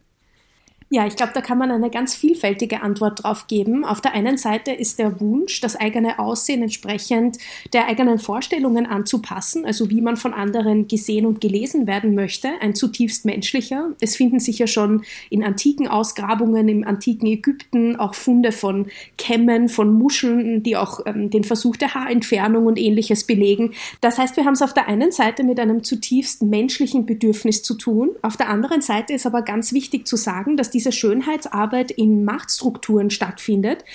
[0.94, 3.86] Ja, ich glaube, da kann man eine ganz vielfältige Antwort drauf geben.
[3.86, 7.38] Auf der einen Seite ist der Wunsch, das eigene Aussehen entsprechend
[7.72, 12.76] der eigenen Vorstellungen anzupassen, also wie man von anderen gesehen und gelesen werden möchte, ein
[12.76, 13.92] zutiefst menschlicher.
[14.02, 18.88] Es finden sich ja schon in antiken Ausgrabungen im antiken Ägypten auch Funde von
[19.18, 23.72] Kämmen, von Muscheln, die auch ähm, den Versuch der Haarentfernung und ähnliches belegen.
[24.02, 27.76] Das heißt, wir haben es auf der einen Seite mit einem zutiefst menschlichen Bedürfnis zu
[27.76, 28.10] tun.
[28.24, 32.26] Auf der anderen Seite ist aber ganz wichtig zu sagen, dass die diese Schönheitsarbeit in
[32.26, 33.86] Machtstrukturen stattfindet,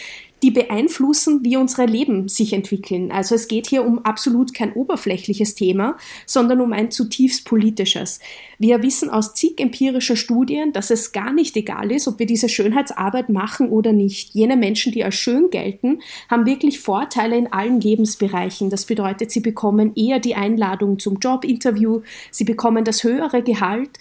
[0.42, 3.10] die beeinflussen, wie unsere Leben sich entwickeln.
[3.10, 8.20] Also es geht hier um absolut kein oberflächliches Thema, sondern um ein zutiefst politisches.
[8.58, 12.48] Wir wissen aus zig empirischer Studien, dass es gar nicht egal ist, ob wir diese
[12.48, 14.34] Schönheitsarbeit machen oder nicht.
[14.34, 18.70] Jene Menschen, die als schön gelten, haben wirklich Vorteile in allen Lebensbereichen.
[18.70, 23.98] Das bedeutet, sie bekommen eher die Einladung zum Jobinterview, sie bekommen das höhere Gehalt,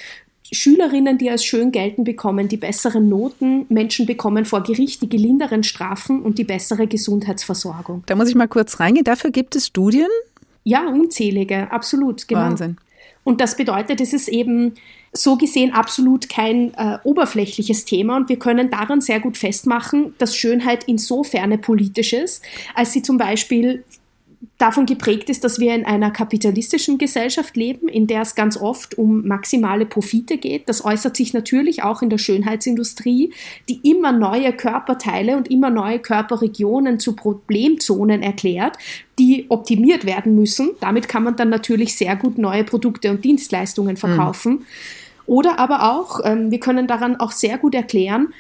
[0.52, 5.64] Schülerinnen, die als schön gelten, bekommen die besseren Noten, Menschen bekommen vor Gericht die gelinderen
[5.64, 8.04] Strafen und die bessere Gesundheitsversorgung.
[8.06, 9.04] Da muss ich mal kurz reingehen.
[9.04, 10.08] Dafür gibt es Studien?
[10.64, 12.28] Ja, unzählige, absolut.
[12.28, 12.42] Genau.
[12.42, 12.78] Wahnsinn.
[13.24, 14.74] Und das bedeutet, es ist eben
[15.12, 20.36] so gesehen absolut kein äh, oberflächliches Thema und wir können daran sehr gut festmachen, dass
[20.36, 22.44] Schönheit insofern politisch ist,
[22.76, 23.84] als sie zum Beispiel
[24.58, 28.98] davon geprägt ist, dass wir in einer kapitalistischen Gesellschaft leben, in der es ganz oft
[28.98, 30.70] um maximale Profite geht.
[30.70, 33.34] Das äußert sich natürlich auch in der Schönheitsindustrie,
[33.68, 38.78] die immer neue Körperteile und immer neue Körperregionen zu Problemzonen erklärt,
[39.20, 40.72] die optimiert werden müssen.
[40.80, 44.54] Damit kann man dann natürlich sehr gut neue Produkte und Dienstleistungen verkaufen.
[44.54, 44.66] Mhm.
[45.26, 48.34] Oder aber auch, ähm, wir können daran auch sehr gut erklären,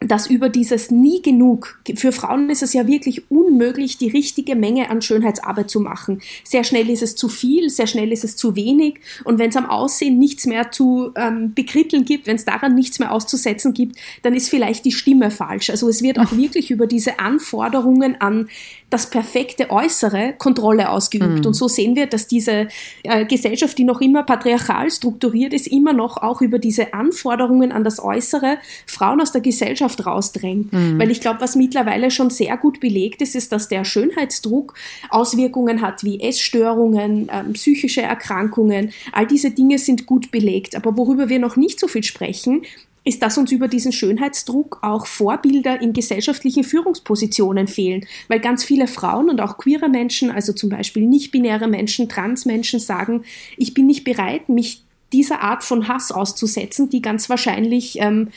[0.00, 4.90] dass über dieses nie genug, für Frauen ist es ja wirklich unmöglich, die richtige Menge
[4.90, 6.20] an Schönheitsarbeit zu machen.
[6.44, 9.56] Sehr schnell ist es zu viel, sehr schnell ist es zu wenig und wenn es
[9.56, 13.96] am Aussehen nichts mehr zu ähm, bekritteln gibt, wenn es daran nichts mehr auszusetzen gibt,
[14.22, 15.70] dann ist vielleicht die Stimme falsch.
[15.70, 18.48] Also es wird auch wirklich über diese Anforderungen an
[18.94, 21.40] das perfekte Äußere Kontrolle ausgeübt.
[21.40, 21.46] Mhm.
[21.46, 22.68] Und so sehen wir, dass diese
[23.02, 27.82] äh, Gesellschaft, die noch immer patriarchal strukturiert ist, immer noch auch über diese Anforderungen an
[27.82, 30.72] das Äußere Frauen aus der Gesellschaft rausdrängt.
[30.72, 31.00] Mhm.
[31.00, 34.74] Weil ich glaube, was mittlerweile schon sehr gut belegt ist, ist, dass der Schönheitsdruck
[35.10, 38.92] Auswirkungen hat wie Essstörungen, äh, psychische Erkrankungen.
[39.10, 40.76] All diese Dinge sind gut belegt.
[40.76, 42.62] Aber worüber wir noch nicht so viel sprechen,
[43.04, 48.86] ist, dass uns über diesen Schönheitsdruck auch Vorbilder in gesellschaftlichen Führungspositionen fehlen, weil ganz viele
[48.86, 53.24] Frauen und auch queere Menschen, also zum Beispiel nicht-binäre Menschen, Transmenschen sagen,
[53.56, 54.82] ich bin nicht bereit, mich
[55.12, 58.30] dieser Art von Hass auszusetzen, die ganz wahrscheinlich ähm,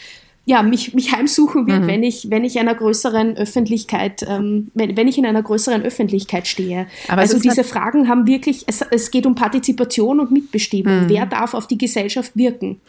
[0.48, 1.88] ja, mich, mich heimsuchen wird, mhm.
[1.88, 6.48] wenn ich, wenn ich einer größeren Öffentlichkeit, ähm, wenn, wenn ich in einer größeren Öffentlichkeit
[6.48, 6.88] stehe.
[7.10, 11.04] Aber also diese Fragen haben wirklich, es, es geht um Partizipation und Mitbestimmung.
[11.04, 11.10] Mhm.
[11.10, 12.80] Wer darf auf die Gesellschaft wirken?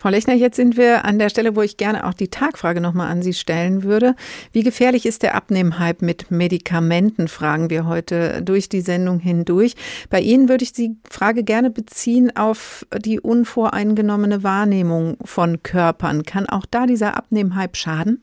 [0.00, 3.10] Frau Lechner, jetzt sind wir an der Stelle, wo ich gerne auch die Tagfrage nochmal
[3.10, 4.14] an Sie stellen würde.
[4.52, 9.74] Wie gefährlich ist der Abnehmhype mit Medikamenten, fragen wir heute durch die Sendung hindurch.
[10.08, 16.22] Bei Ihnen würde ich die Frage gerne beziehen auf die unvoreingenommene Wahrnehmung von Körpern.
[16.22, 18.22] Kann auch da dieser Abnehmhype schaden?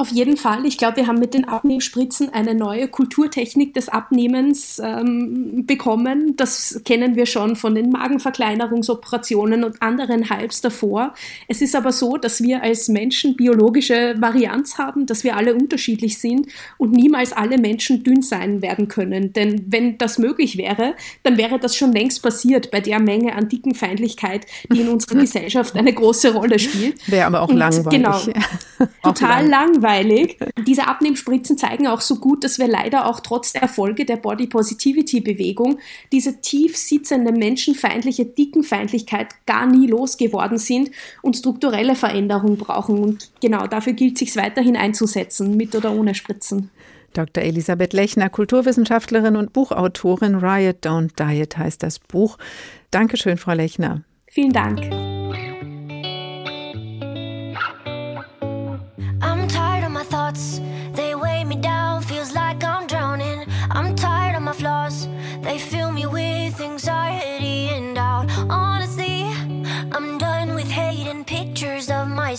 [0.00, 0.64] Auf jeden Fall.
[0.64, 6.36] Ich glaube, wir haben mit den Abnehmspritzen eine neue Kulturtechnik des Abnehmens ähm, bekommen.
[6.36, 11.12] Das kennen wir schon von den Magenverkleinerungsoperationen und anderen Hypes davor.
[11.48, 16.18] Es ist aber so, dass wir als Menschen biologische Varianz haben, dass wir alle unterschiedlich
[16.18, 16.46] sind
[16.78, 19.34] und niemals alle Menschen dünn sein werden können.
[19.34, 20.94] Denn wenn das möglich wäre,
[21.24, 25.16] dann wäre das schon längst passiert bei der Menge an dicken Feindlichkeit, die in unserer
[25.20, 27.06] Gesellschaft eine große Rolle spielt.
[27.06, 27.90] Wäre aber auch und langweilig.
[27.90, 28.18] Genau.
[29.02, 30.38] Total langweilig langweilig.
[30.66, 34.46] Diese Abnehmspritzen zeigen auch so gut, dass wir leider auch trotz der Erfolge der Body
[34.46, 35.78] Positivity Bewegung
[36.12, 40.90] diese tief sitzende menschenfeindliche Dickenfeindlichkeit gar nie losgeworden sind
[41.22, 42.98] und strukturelle Veränderungen brauchen.
[42.98, 46.70] Und genau dafür gilt es sich weiterhin einzusetzen, mit oder ohne Spritzen.
[47.12, 47.42] Dr.
[47.42, 50.36] Elisabeth Lechner, Kulturwissenschaftlerin und Buchautorin.
[50.36, 52.38] Riot Don't Diet heißt das Buch.
[52.92, 54.02] Dankeschön, Frau Lechner.
[54.28, 55.19] Vielen Dank.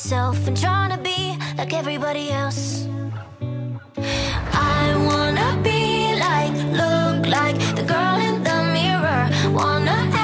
[0.03, 2.87] Myself and trying to be like everybody else.
[4.51, 10.20] I wanna be like, look like the girl in the mirror, wanna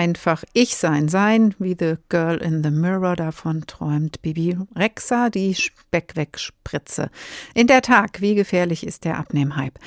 [0.00, 5.54] einfach ich sein, sein, wie The Girl in the Mirror, davon träumt Bibi Rexa, die
[5.54, 7.10] Speckwegspritze.
[7.52, 9.78] In der Tag, wie gefährlich ist der Abnehmhype?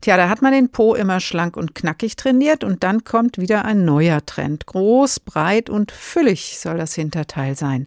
[0.00, 3.64] Tja, da hat man den Po immer schlank und knackig trainiert und dann kommt wieder
[3.64, 4.66] ein neuer Trend.
[4.66, 7.86] Groß, breit und füllig soll das Hinterteil sein.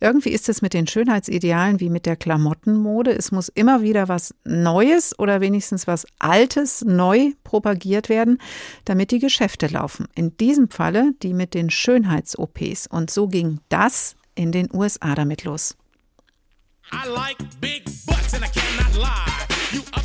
[0.00, 3.12] Irgendwie ist es mit den Schönheitsidealen wie mit der Klamottenmode.
[3.12, 8.38] Es muss immer wieder was Neues oder wenigstens was Altes neu propagiert werden,
[8.84, 10.08] damit die Geschäfte laufen.
[10.16, 12.86] In diesem Falle die mit den Schönheits-OPs.
[12.86, 15.76] Und so ging das in den USA damit los.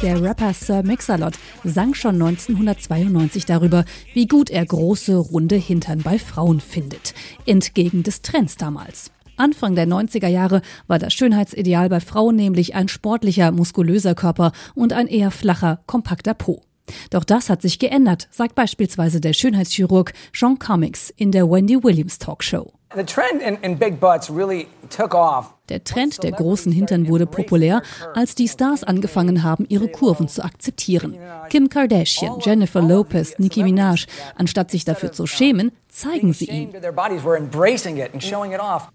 [0.02, 6.20] Der Rapper Sir Mix-a-Lot sang schon 1992 darüber, wie gut er große, runde Hintern bei
[6.20, 7.14] Frauen findet.
[7.46, 9.12] Entgegen des Trends damals.
[9.38, 14.94] Anfang der 90er Jahre war das Schönheitsideal bei Frauen nämlich ein sportlicher, muskulöser Körper und
[14.94, 16.62] ein eher flacher, kompakter Po.
[17.10, 22.20] Doch das hat sich geändert, sagt beispielsweise der Schönheitschirurg Sean Cummings in der Wendy Williams
[22.20, 22.72] Talkshow.
[25.70, 27.82] Der Trend der großen Hintern wurde populär,
[28.14, 31.18] als die Stars angefangen haben, ihre Kurven zu akzeptieren.
[31.50, 34.06] Kim Kardashian, Jennifer Lopez, Nicki Minaj,
[34.36, 36.72] anstatt sich dafür zu schämen, zeigen sie ihn.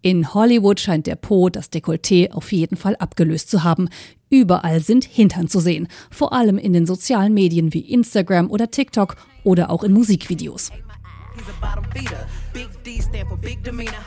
[0.01, 3.89] In Hollywood scheint der Po das Dekolleté auf jeden Fall abgelöst zu haben.
[4.31, 9.17] Überall sind Hintern zu sehen, vor allem in den sozialen Medien wie Instagram oder TikTok
[9.43, 10.71] oder auch in Musikvideos.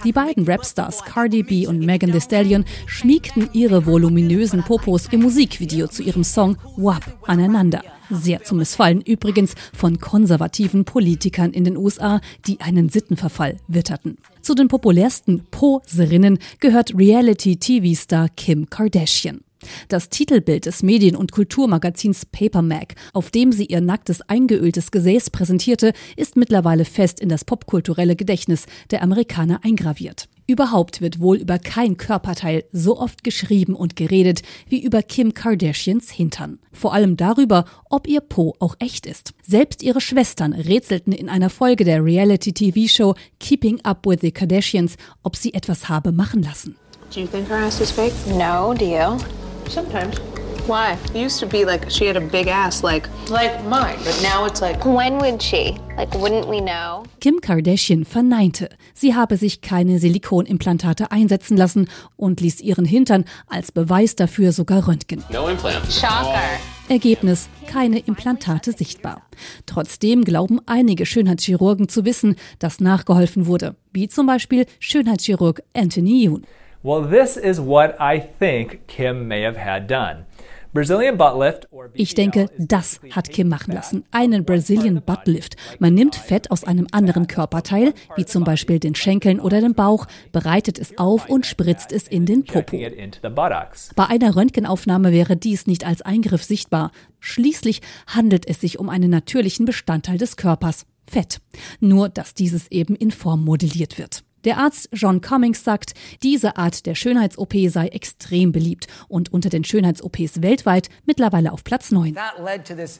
[0.04, 5.88] Die beiden Rapstars Cardi B und Megan Thee Stallion schmiegten ihre voluminösen Popos im Musikvideo
[5.88, 7.82] zu ihrem Song WAP aneinander.
[8.10, 14.18] Sehr zum Missfallen übrigens von konservativen Politikern in den USA, die einen Sittenverfall witterten.
[14.42, 19.42] Zu den populärsten Poserinnen gehört Reality-TV-Star Kim Kardashian.
[19.88, 25.30] Das Titelbild des Medien- und Kulturmagazins Paper Mag, auf dem sie ihr nacktes, eingeöltes Gesäß
[25.30, 30.28] präsentierte, ist mittlerweile fest in das popkulturelle Gedächtnis der Amerikaner eingraviert.
[30.46, 36.12] Überhaupt wird wohl über kein Körperteil so oft geschrieben und geredet wie über Kim Kardashians
[36.12, 36.60] Hintern.
[36.74, 39.34] Vor allem darüber, ob ihr Po auch echt ist.
[39.42, 45.38] Selbst ihre Schwestern rätselten in einer Folge der Reality-TV-Show Keeping Up with the Kardashians, ob
[45.38, 46.76] sie etwas habe machen lassen.
[47.14, 48.14] Do you think her ass is fake?
[48.28, 49.43] No, do you?
[49.70, 50.20] Sometimes.
[50.68, 50.98] Why?
[51.14, 54.46] It used to be like she had a big ass, like like mine, but now
[54.46, 54.86] it's like.
[54.86, 55.78] When would she?
[55.98, 57.04] Like, wouldn't we know?
[57.20, 63.72] Kim Kardashian verneinte, sie habe sich keine Silikonimplantate einsetzen lassen und ließ ihren Hintern als
[63.72, 65.24] Beweis dafür sogar röntgen.
[65.32, 65.86] No implant.
[65.92, 66.42] Shocker.
[66.90, 69.22] Ergebnis, keine Implantate sichtbar.
[69.66, 76.46] Trotzdem glauben einige Schönheitschirurgen zu wissen, dass nachgeholfen wurde, wie zum Beispiel Schönheitschirurg Anthony Yoon.
[76.84, 80.26] Well, this is what I think Kim may have had done.
[81.94, 84.04] Ich denke, das hat Kim machen lassen.
[84.12, 85.56] Einen Brazilian Butt Lift.
[85.80, 90.08] Man nimmt Fett aus einem anderen Körperteil, wie zum Beispiel den Schenkeln oder dem Bauch,
[90.32, 92.76] bereitet es auf und spritzt es in den Popo.
[93.96, 96.92] Bei einer Röntgenaufnahme wäre dies nicht als Eingriff sichtbar.
[97.20, 101.40] Schließlich handelt es sich um einen natürlichen Bestandteil des Körpers, Fett.
[101.80, 104.24] Nur, dass dieses eben in Form modelliert wird.
[104.44, 109.64] Der Arzt John Cummings sagt, diese Art der Schönheits-OP sei extrem beliebt und unter den
[109.64, 112.16] Schönheits-OPs weltweit mittlerweile auf Platz 9.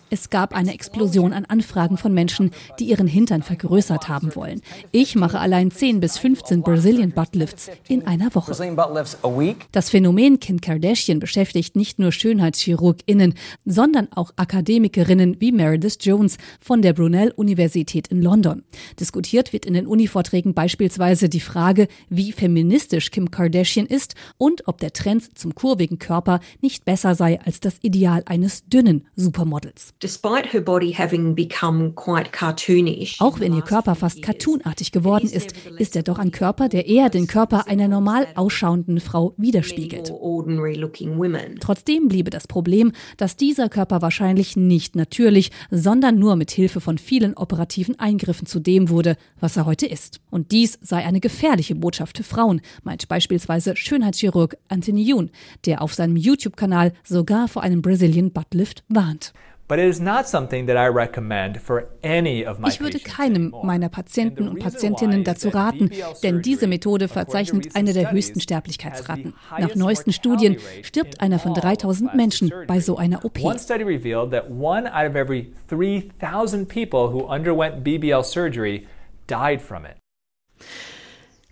[0.10, 4.62] Es gab eine Explosion an Anfragen von Menschen, die ihren Hintern vergrößert haben wollen.
[4.92, 8.54] Ich mache allein 10 bis 15 Brazilian Butt Lifts in einer Woche.
[9.72, 13.34] Das Phänomen Kim Kardashian beschäftigt nicht nur Schönheitschirurginnen,
[13.66, 18.64] sondern auch Akademikerinnen wie Meredith Jones von der Brunel Universität in London.
[19.00, 24.80] Diskutiert wird in den Univorträgen beispielsweise die Frage, wie feministisch Kim Kardashian ist und ob
[24.80, 29.94] der Trend zum kurvigen Körper nicht besser sei als das Ideal eines dünnen Supermodels.
[33.20, 37.10] Auch wenn ihr Körper fast cartoonartig geworden ist, ist er doch ein Körper, der eher
[37.10, 40.12] den Körper einer normal ausschauenden Frau widerspiegelt.
[41.60, 46.98] Trotzdem bliebe das Problem, dass dieser Körper wahrscheinlich nicht natürlich, sondern nur mit Hilfe von
[46.98, 50.20] vielen operativen Eingriffen zu dem wurde, was er heute ist.
[50.30, 55.32] Und dies sei eine gefährliche Botschaft für Frauen, meint beispielsweise Schönheitschirurg Anthony Yoon,
[55.66, 59.34] der auf seinem YouTube-Kanal sogar vor einem Brazilian Butt Lift warnt.
[59.70, 60.00] Ich
[62.82, 65.90] würde keinem meiner Patienten und Patientinnen dazu raten,
[66.22, 69.34] denn diese Methode verzeichnet eine der höchsten Sterblichkeitsraten.
[69.58, 73.42] Nach neuesten Studien stirbt einer von 3000 Menschen bei so einer OP.
[73.42, 78.86] One study revealed that one out of every 3000 people who underwent BBL surgery
[79.28, 79.96] died from it.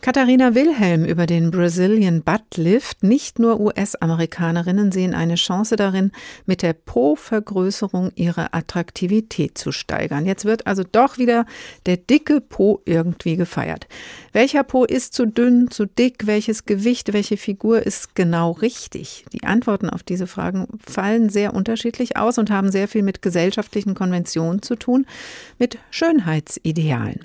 [0.01, 3.03] Katharina Wilhelm über den Brazilian Butt Lift.
[3.03, 6.11] Nicht nur US-Amerikanerinnen sehen eine Chance darin,
[6.47, 10.25] mit der Po-Vergrößerung ihre Attraktivität zu steigern.
[10.25, 11.45] Jetzt wird also doch wieder
[11.85, 13.87] der dicke Po irgendwie gefeiert.
[14.33, 16.25] Welcher Po ist zu dünn, zu dick?
[16.25, 19.25] Welches Gewicht, welche Figur ist genau richtig?
[19.33, 23.93] Die Antworten auf diese Fragen fallen sehr unterschiedlich aus und haben sehr viel mit gesellschaftlichen
[23.93, 25.05] Konventionen zu tun,
[25.59, 27.19] mit Schönheitsidealen.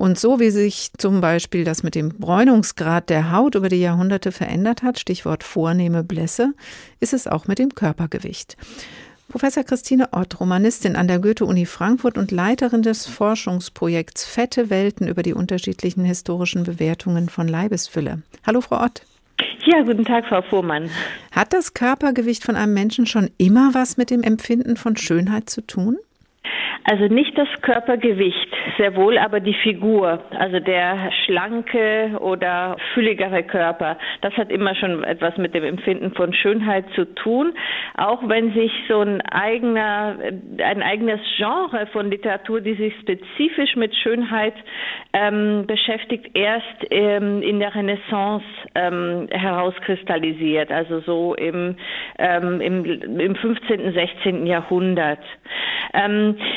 [0.00, 4.32] Und so wie sich zum Beispiel das mit dem Bräunungsgrad der Haut über die Jahrhunderte
[4.32, 6.54] verändert hat, Stichwort vornehme Blässe,
[7.00, 8.56] ist es auch mit dem Körpergewicht.
[9.28, 15.22] Professor Christine Ott, Romanistin an der Goethe-Uni Frankfurt und Leiterin des Forschungsprojekts Fette Welten über
[15.22, 18.22] die unterschiedlichen historischen Bewertungen von Leibesfülle.
[18.46, 19.02] Hallo, Frau Ott.
[19.66, 20.88] Ja, guten Tag, Frau Fuhrmann.
[21.30, 25.60] Hat das Körpergewicht von einem Menschen schon immer was mit dem Empfinden von Schönheit zu
[25.60, 25.98] tun?
[26.84, 28.48] Also nicht das Körpergewicht,
[28.78, 33.98] sehr wohl aber die Figur, also der schlanke oder fülligere Körper.
[34.22, 37.52] Das hat immer schon etwas mit dem Empfinden von Schönheit zu tun,
[37.96, 40.16] auch wenn sich so ein eigener,
[40.62, 44.54] ein eigenes Genre von Literatur, die sich spezifisch mit Schönheit
[45.12, 48.44] ähm, beschäftigt, erst ähm, in der Renaissance
[48.74, 51.76] ähm, herauskristallisiert, also so im,
[52.18, 54.46] ähm, im, im 15., 16.
[54.46, 55.20] Jahrhundert.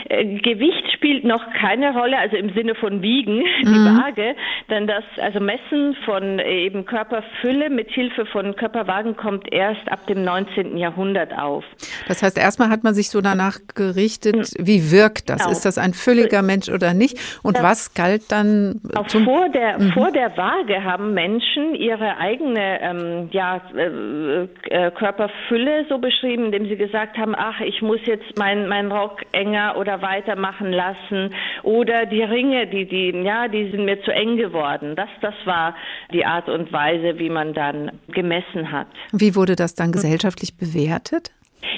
[0.10, 3.98] Äh, Gewicht spielt noch keine Rolle, also im Sinne von Wiegen, die mhm.
[3.98, 4.36] Waage,
[4.70, 10.06] denn das also Messen von äh, eben Körperfülle mit Hilfe von Körperwagen kommt erst ab
[10.08, 10.78] dem 19.
[10.78, 11.64] Jahrhundert auf.
[12.08, 15.40] Das heißt, erstmal hat man sich so danach gerichtet, wie wirkt das?
[15.40, 15.52] Genau.
[15.52, 17.18] Ist das ein fülliger Mensch oder nicht?
[17.44, 18.82] Und das was galt dann
[19.26, 19.92] vor der mhm.
[19.94, 26.68] vor der Waage haben Menschen ihre eigene ähm, ja, äh, äh, Körperfülle so beschrieben, indem
[26.68, 31.34] sie gesagt haben, ach, ich muss jetzt meinen mein Rock enger oder weitermachen lassen
[31.64, 34.96] oder die Ringe, die, die, ja, die sind mir zu eng geworden.
[34.96, 35.76] Das, das war
[36.12, 38.88] die Art und Weise, wie man dann gemessen hat.
[39.12, 41.32] Wie wurde das dann gesellschaftlich bewertet?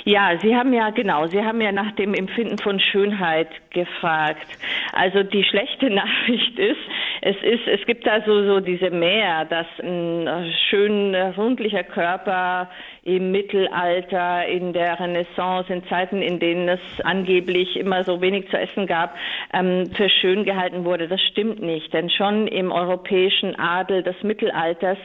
[0.03, 4.47] Ja, Sie haben ja genau, Sie haben ja nach dem Empfinden von Schönheit gefragt.
[4.93, 6.79] Also die schlechte Nachricht ist,
[7.21, 12.69] es ist, es gibt da so, so diese Mehr, dass ein schön rundlicher Körper
[13.05, 18.57] im Mittelalter, in der Renaissance, in Zeiten, in denen es angeblich immer so wenig zu
[18.57, 19.15] essen gab,
[19.53, 21.07] ähm, für schön gehalten wurde.
[21.07, 24.97] Das stimmt nicht, denn schon im europäischen Adel des Mittelalters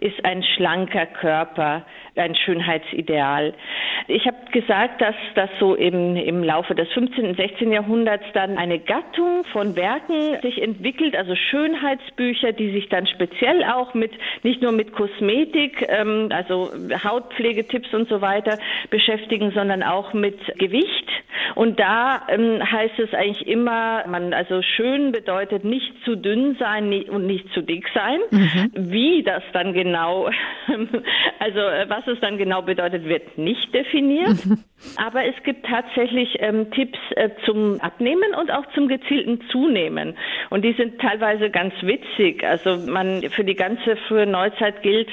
[0.00, 1.84] ist ein schlanker Körper
[2.16, 3.54] ein Schönheitsideal.
[4.06, 7.26] Ich habe gesagt, dass das so im, im Laufe des 15.
[7.26, 7.72] und 16.
[7.72, 13.94] Jahrhunderts dann eine Gattung von Werken sich entwickelt, also Schönheitsbücher, die sich dann speziell auch
[13.94, 16.70] mit, nicht nur mit Kosmetik, ähm, also
[17.44, 18.58] Hautpflegetipps und so weiter
[18.90, 21.08] beschäftigen, sondern auch mit Gewicht.
[21.54, 26.92] Und da ähm, heißt es eigentlich immer, man, also schön bedeutet nicht zu dünn sein
[27.08, 28.18] und nicht zu dick sein.
[28.30, 28.70] Mhm.
[28.74, 30.30] Wie das dann genau,
[31.38, 34.38] also äh, was es dann genau bedeutet, wird nicht definiert.
[34.96, 40.16] Aber es gibt tatsächlich ähm, Tipps äh, zum Abnehmen und auch zum gezielten Zunehmen.
[40.50, 42.44] Und die sind teilweise ganz witzig.
[42.44, 45.08] Also man für die ganze frühe Neuzeit gilt,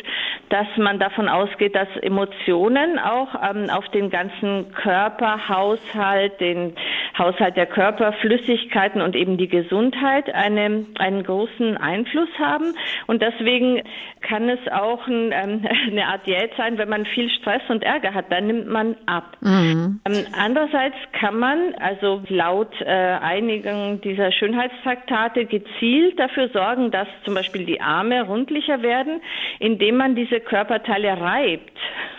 [0.49, 1.87] dass man davon ausgeht, dass
[2.21, 6.75] Emotionen auch ähm, auf den ganzen Körperhaushalt, den
[7.17, 12.75] Haushalt der Körperflüssigkeiten und eben die Gesundheit eine, einen großen Einfluss haben.
[13.07, 13.81] Und deswegen
[14.21, 18.13] kann es auch ein, ähm, eine Art Diät sein, wenn man viel Stress und Ärger
[18.13, 19.37] hat, dann nimmt man ab.
[19.41, 19.99] Mhm.
[20.05, 27.33] Ähm, andererseits kann man also laut äh, einigen dieser Schönheitstraktate gezielt dafür sorgen, dass zum
[27.33, 29.21] Beispiel die Arme rundlicher werden,
[29.59, 31.71] indem man diese Körperteile reibt.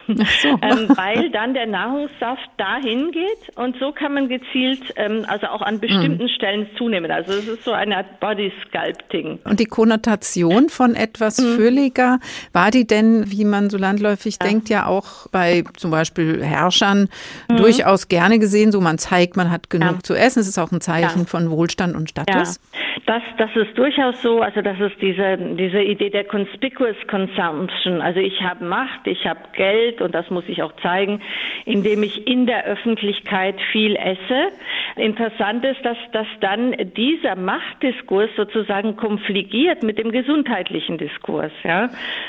[0.06, 0.48] So.
[0.62, 5.62] ähm, weil dann der Nahrungssaft dahin geht und so kann man gezielt ähm, also auch
[5.62, 6.28] an bestimmten mhm.
[6.28, 7.10] Stellen zunehmen.
[7.10, 9.38] Also es ist so eine Art Body Sculpting.
[9.44, 11.56] Und die Konnotation von etwas mhm.
[11.56, 12.18] fülliger,
[12.52, 14.48] war die denn, wie man so landläufig ja.
[14.48, 17.08] denkt, ja auch bei zum Beispiel Herrschern
[17.48, 17.56] mhm.
[17.56, 20.02] durchaus gerne gesehen, so man zeigt, man hat genug ja.
[20.02, 20.40] zu essen.
[20.40, 21.26] Es ist auch ein Zeichen ja.
[21.26, 22.60] von Wohlstand und Status.
[23.06, 24.40] Das, das ist durchaus so.
[24.40, 28.00] Also das ist diese, diese Idee der Conspicuous Consumption.
[28.00, 31.22] Also ich habe Macht, ich habe Geld und das muss ich auch zeigen,
[31.64, 34.52] indem ich in der Öffentlichkeit viel esse.
[34.96, 41.52] Interessant ist, dass, dass dann dieser Machtdiskurs sozusagen konfligiert mit dem gesundheitlichen Diskurs.
[41.64, 41.88] Ja?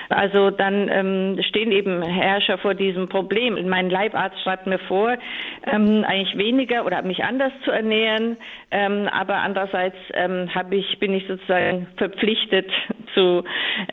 [0.10, 3.58] Also dann ähm, stehen eben Herrscher vor diesem Problem.
[3.68, 5.18] Mein Leibarzt schreibt mir vor,
[5.66, 8.38] ähm, eigentlich weniger oder mich anders zu ernähren,
[8.72, 12.70] ähm, aber andererseits ähm, habe ich, bin ich sozusagen verpflichtet
[13.14, 13.44] zu,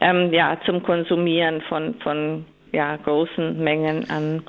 [0.01, 4.43] ähm, ja, zum Konsumieren von, von ja, großen Mengen an,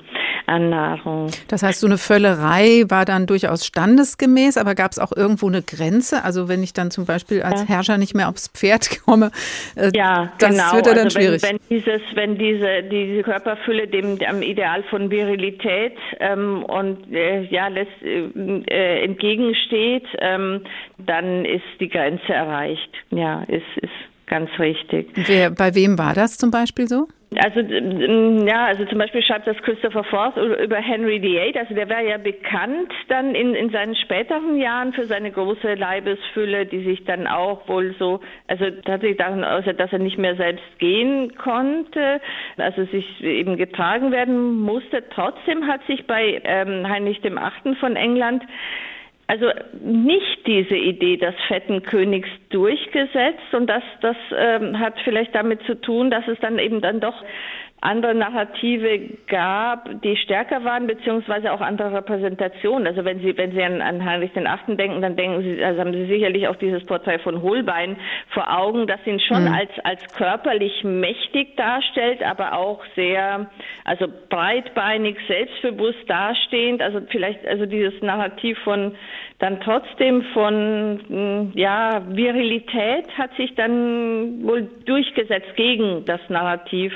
[0.46, 1.28] an Nahrung.
[1.48, 5.62] Das heißt, so eine Völlerei war dann durchaus standesgemäß, aber gab es auch irgendwo eine
[5.62, 6.24] Grenze?
[6.24, 7.68] Also wenn ich dann zum Beispiel als ja.
[7.68, 9.30] Herrscher nicht mehr aufs Pferd komme,
[9.76, 10.72] äh, ja, das genau.
[10.74, 11.42] wird ja dann also wenn, schwierig.
[11.42, 17.68] Wenn, dieses, wenn diese, diese Körperfülle dem, dem Ideal von Virilität ähm, und äh, ja,
[17.68, 20.62] lässt, äh, entgegensteht, ähm,
[20.98, 22.90] dann ist die Grenze erreicht.
[23.10, 23.90] Ja, ist, ist
[24.26, 25.10] ganz richtig.
[25.14, 27.08] Wer, bei wem war das zum Beispiel so?
[27.38, 31.58] Also ja, also zum Beispiel schreibt das Christopher Forth über Henry VIII.
[31.58, 36.66] Also der war ja bekannt dann in, in seinen späteren Jahren für seine große Leibesfülle,
[36.66, 40.78] die sich dann auch wohl so, also tatsächlich daran außer dass er nicht mehr selbst
[40.78, 42.20] gehen konnte,
[42.56, 45.02] also sich eben getragen werden musste.
[45.10, 48.42] Trotzdem hat sich bei ähm, Heinrich dem Achten von England
[49.32, 49.46] also
[49.82, 55.80] nicht diese Idee des fetten Königs durchgesetzt und das, das ähm, hat vielleicht damit zu
[55.80, 57.14] tun, dass es dann eben dann doch
[57.82, 62.86] andere Narrative gab, die stärker waren, beziehungsweise auch andere Repräsentationen.
[62.86, 65.80] Also wenn Sie, wenn Sie an, an Heinrich den Achten denken, dann denken Sie, also
[65.80, 67.96] haben Sie sicherlich auch dieses Porträt von Holbein
[68.28, 69.52] vor Augen, das ihn schon mhm.
[69.52, 73.50] als, als körperlich mächtig darstellt, aber auch sehr,
[73.84, 76.82] also breitbeinig, selbstbewusst dastehend.
[76.82, 78.94] Also vielleicht, also dieses Narrativ von,
[79.40, 86.92] dann trotzdem von, hm, ja, Virilität hat sich dann wohl durchgesetzt gegen das Narrativ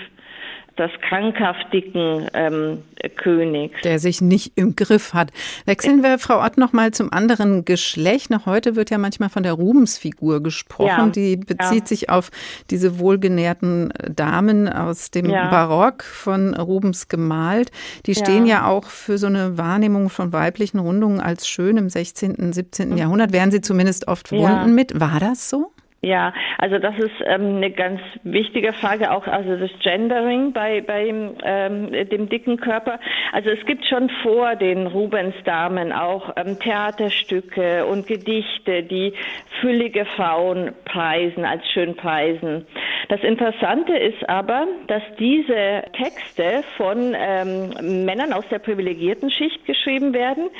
[0.78, 2.82] des krankhaftigen ähm,
[3.16, 3.80] Königs.
[3.82, 5.32] Der sich nicht im Griff hat.
[5.64, 8.30] Wechseln wir, Frau Ott, noch mal zum anderen Geschlecht.
[8.30, 10.88] Noch heute wird ja manchmal von der Rubensfigur gesprochen.
[10.88, 11.86] Ja, Die bezieht ja.
[11.86, 12.30] sich auf
[12.70, 15.48] diese wohlgenährten Damen aus dem ja.
[15.48, 17.70] Barock von Rubens gemalt.
[18.06, 18.66] Die stehen ja.
[18.66, 22.90] auch für so eine Wahrnehmung von weiblichen Rundungen als schön im 16., 17.
[22.90, 22.96] Mhm.
[22.96, 23.32] Jahrhundert.
[23.32, 24.98] Werden sie zumindest oft verbunden mit.
[24.98, 25.72] War das so?
[26.02, 31.08] Ja, also das ist ähm, eine ganz wichtige Frage, auch also das Gendering bei, bei
[31.08, 33.00] ähm, dem dicken Körper.
[33.32, 39.14] Also es gibt schon vor den Rubens-Damen auch ähm, Theaterstücke und Gedichte, die
[39.60, 42.66] füllige Frauen preisen, als schön preisen.
[43.08, 50.12] Das Interessante ist aber, dass diese Texte von ähm, Männern aus der privilegierten Schicht geschrieben
[50.12, 50.50] werden,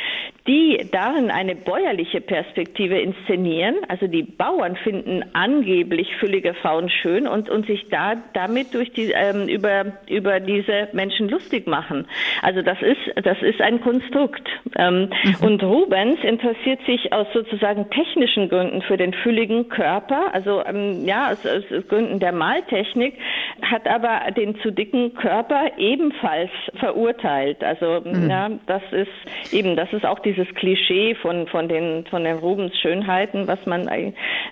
[0.47, 3.77] die darin eine bäuerliche Perspektive inszenieren.
[3.89, 9.13] Also die Bauern finden angeblich füllige Frauen schön und, und sich da damit durch die,
[9.13, 12.07] ähm, über, über diese Menschen lustig machen.
[12.41, 14.49] Also das ist, das ist ein Konstrukt.
[14.77, 15.47] Ähm, mhm.
[15.47, 21.33] Und Rubens interessiert sich aus sozusagen technischen Gründen für den fülligen Körper, also ähm, ja,
[21.33, 23.19] aus, aus Gründen der Maltechnik,
[23.61, 27.63] hat aber den zu dicken Körper ebenfalls verurteilt.
[27.63, 28.31] Also mhm.
[28.31, 32.75] ja, das ist eben, das ist auch dieses Klischee von, von den, von den Rubens
[32.81, 33.87] Schönheiten, was man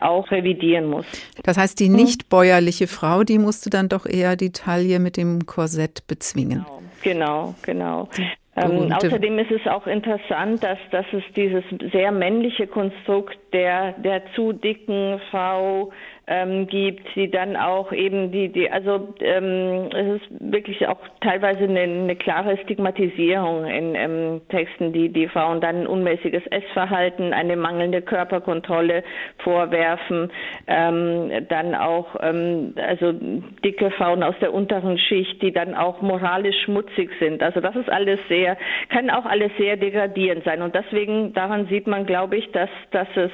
[0.00, 0.30] auch
[0.64, 1.06] revidieren muss.
[1.42, 5.46] Das heißt, die nicht bäuerliche Frau, die musste dann doch eher die Taille mit dem
[5.46, 6.66] Korsett bezwingen.
[7.02, 8.08] Genau, genau.
[8.14, 8.28] genau.
[8.56, 14.22] Ähm, außerdem ist es auch interessant, dass, dass es dieses sehr männliche Konstrukt der, der
[14.34, 15.90] zu dicken Frau
[16.26, 21.64] ähm, gibt, die dann auch eben die, die also ähm, es ist wirklich auch teilweise
[21.64, 28.00] eine, eine klare Stigmatisierung in ähm, Texten, die die Frauen dann unmäßiges Essverhalten, eine mangelnde
[28.00, 29.04] Körperkontrolle
[29.38, 30.30] vorwerfen,
[30.66, 36.56] ähm, dann auch ähm, also dicke Frauen aus der unteren Schicht, die dann auch moralisch
[36.64, 37.42] schmutzig sind.
[37.42, 38.56] Also das ist alles sehr,
[38.88, 43.08] kann auch alles sehr degradierend sein und deswegen daran sieht man, glaube ich, dass dass
[43.14, 43.30] es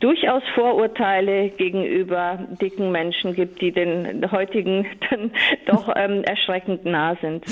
[0.00, 5.30] durchaus Vorurteile gegenüber gegenüber dicken Menschen gibt, die den heutigen dann
[5.66, 7.44] doch ähm, erschreckend nah sind.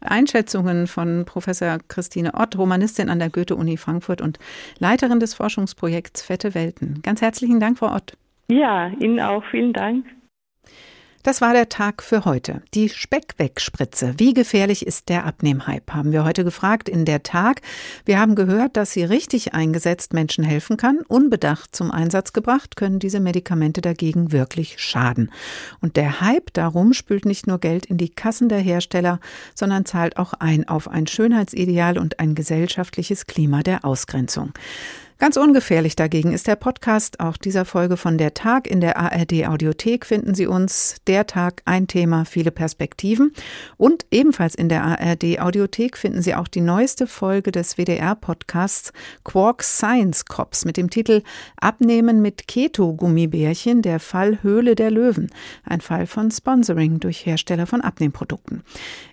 [0.00, 4.38] Einschätzungen von Professor Christine Ott, Romanistin an der Goethe-Uni Frankfurt und
[4.78, 7.00] Leiterin des Forschungsprojekts Fette Welten.
[7.02, 8.16] Ganz herzlichen Dank, Frau Ott.
[8.48, 9.42] Ja, Ihnen auch.
[9.50, 10.04] Vielen Dank.
[11.24, 12.60] Das war der Tag für heute.
[12.74, 14.12] Die Speckwegspritze.
[14.18, 15.94] Wie gefährlich ist der Abnehmhype?
[15.94, 17.62] Haben wir heute gefragt in der Tag.
[18.04, 20.98] Wir haben gehört, dass sie richtig eingesetzt Menschen helfen kann.
[21.08, 25.30] Unbedacht zum Einsatz gebracht können diese Medikamente dagegen wirklich schaden.
[25.80, 29.18] Und der Hype darum spült nicht nur Geld in die Kassen der Hersteller,
[29.54, 34.52] sondern zahlt auch ein auf ein Schönheitsideal und ein gesellschaftliches Klima der Ausgrenzung.
[35.24, 38.66] Ganz ungefährlich dagegen ist der Podcast auch dieser Folge von Der Tag.
[38.66, 43.32] In der ARD Audiothek finden Sie uns Der Tag, ein Thema, viele Perspektiven.
[43.78, 48.92] Und ebenfalls in der ARD Audiothek finden Sie auch die neueste Folge des WDR-Podcasts
[49.24, 51.22] Quark Science Cops mit dem Titel
[51.58, 55.30] Abnehmen mit Keto-Gummibärchen, der Fall Höhle der Löwen.
[55.64, 58.62] Ein Fall von Sponsoring durch Hersteller von Abnehmprodukten.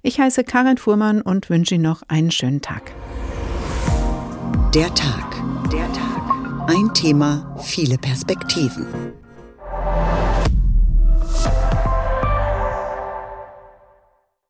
[0.01, 2.91] Ich heiße Karin Fuhrmann und wünsche Ihnen noch einen schönen Tag.
[4.76, 6.67] Der Tag der Tag.
[6.67, 8.86] Ein Thema, viele Perspektiven.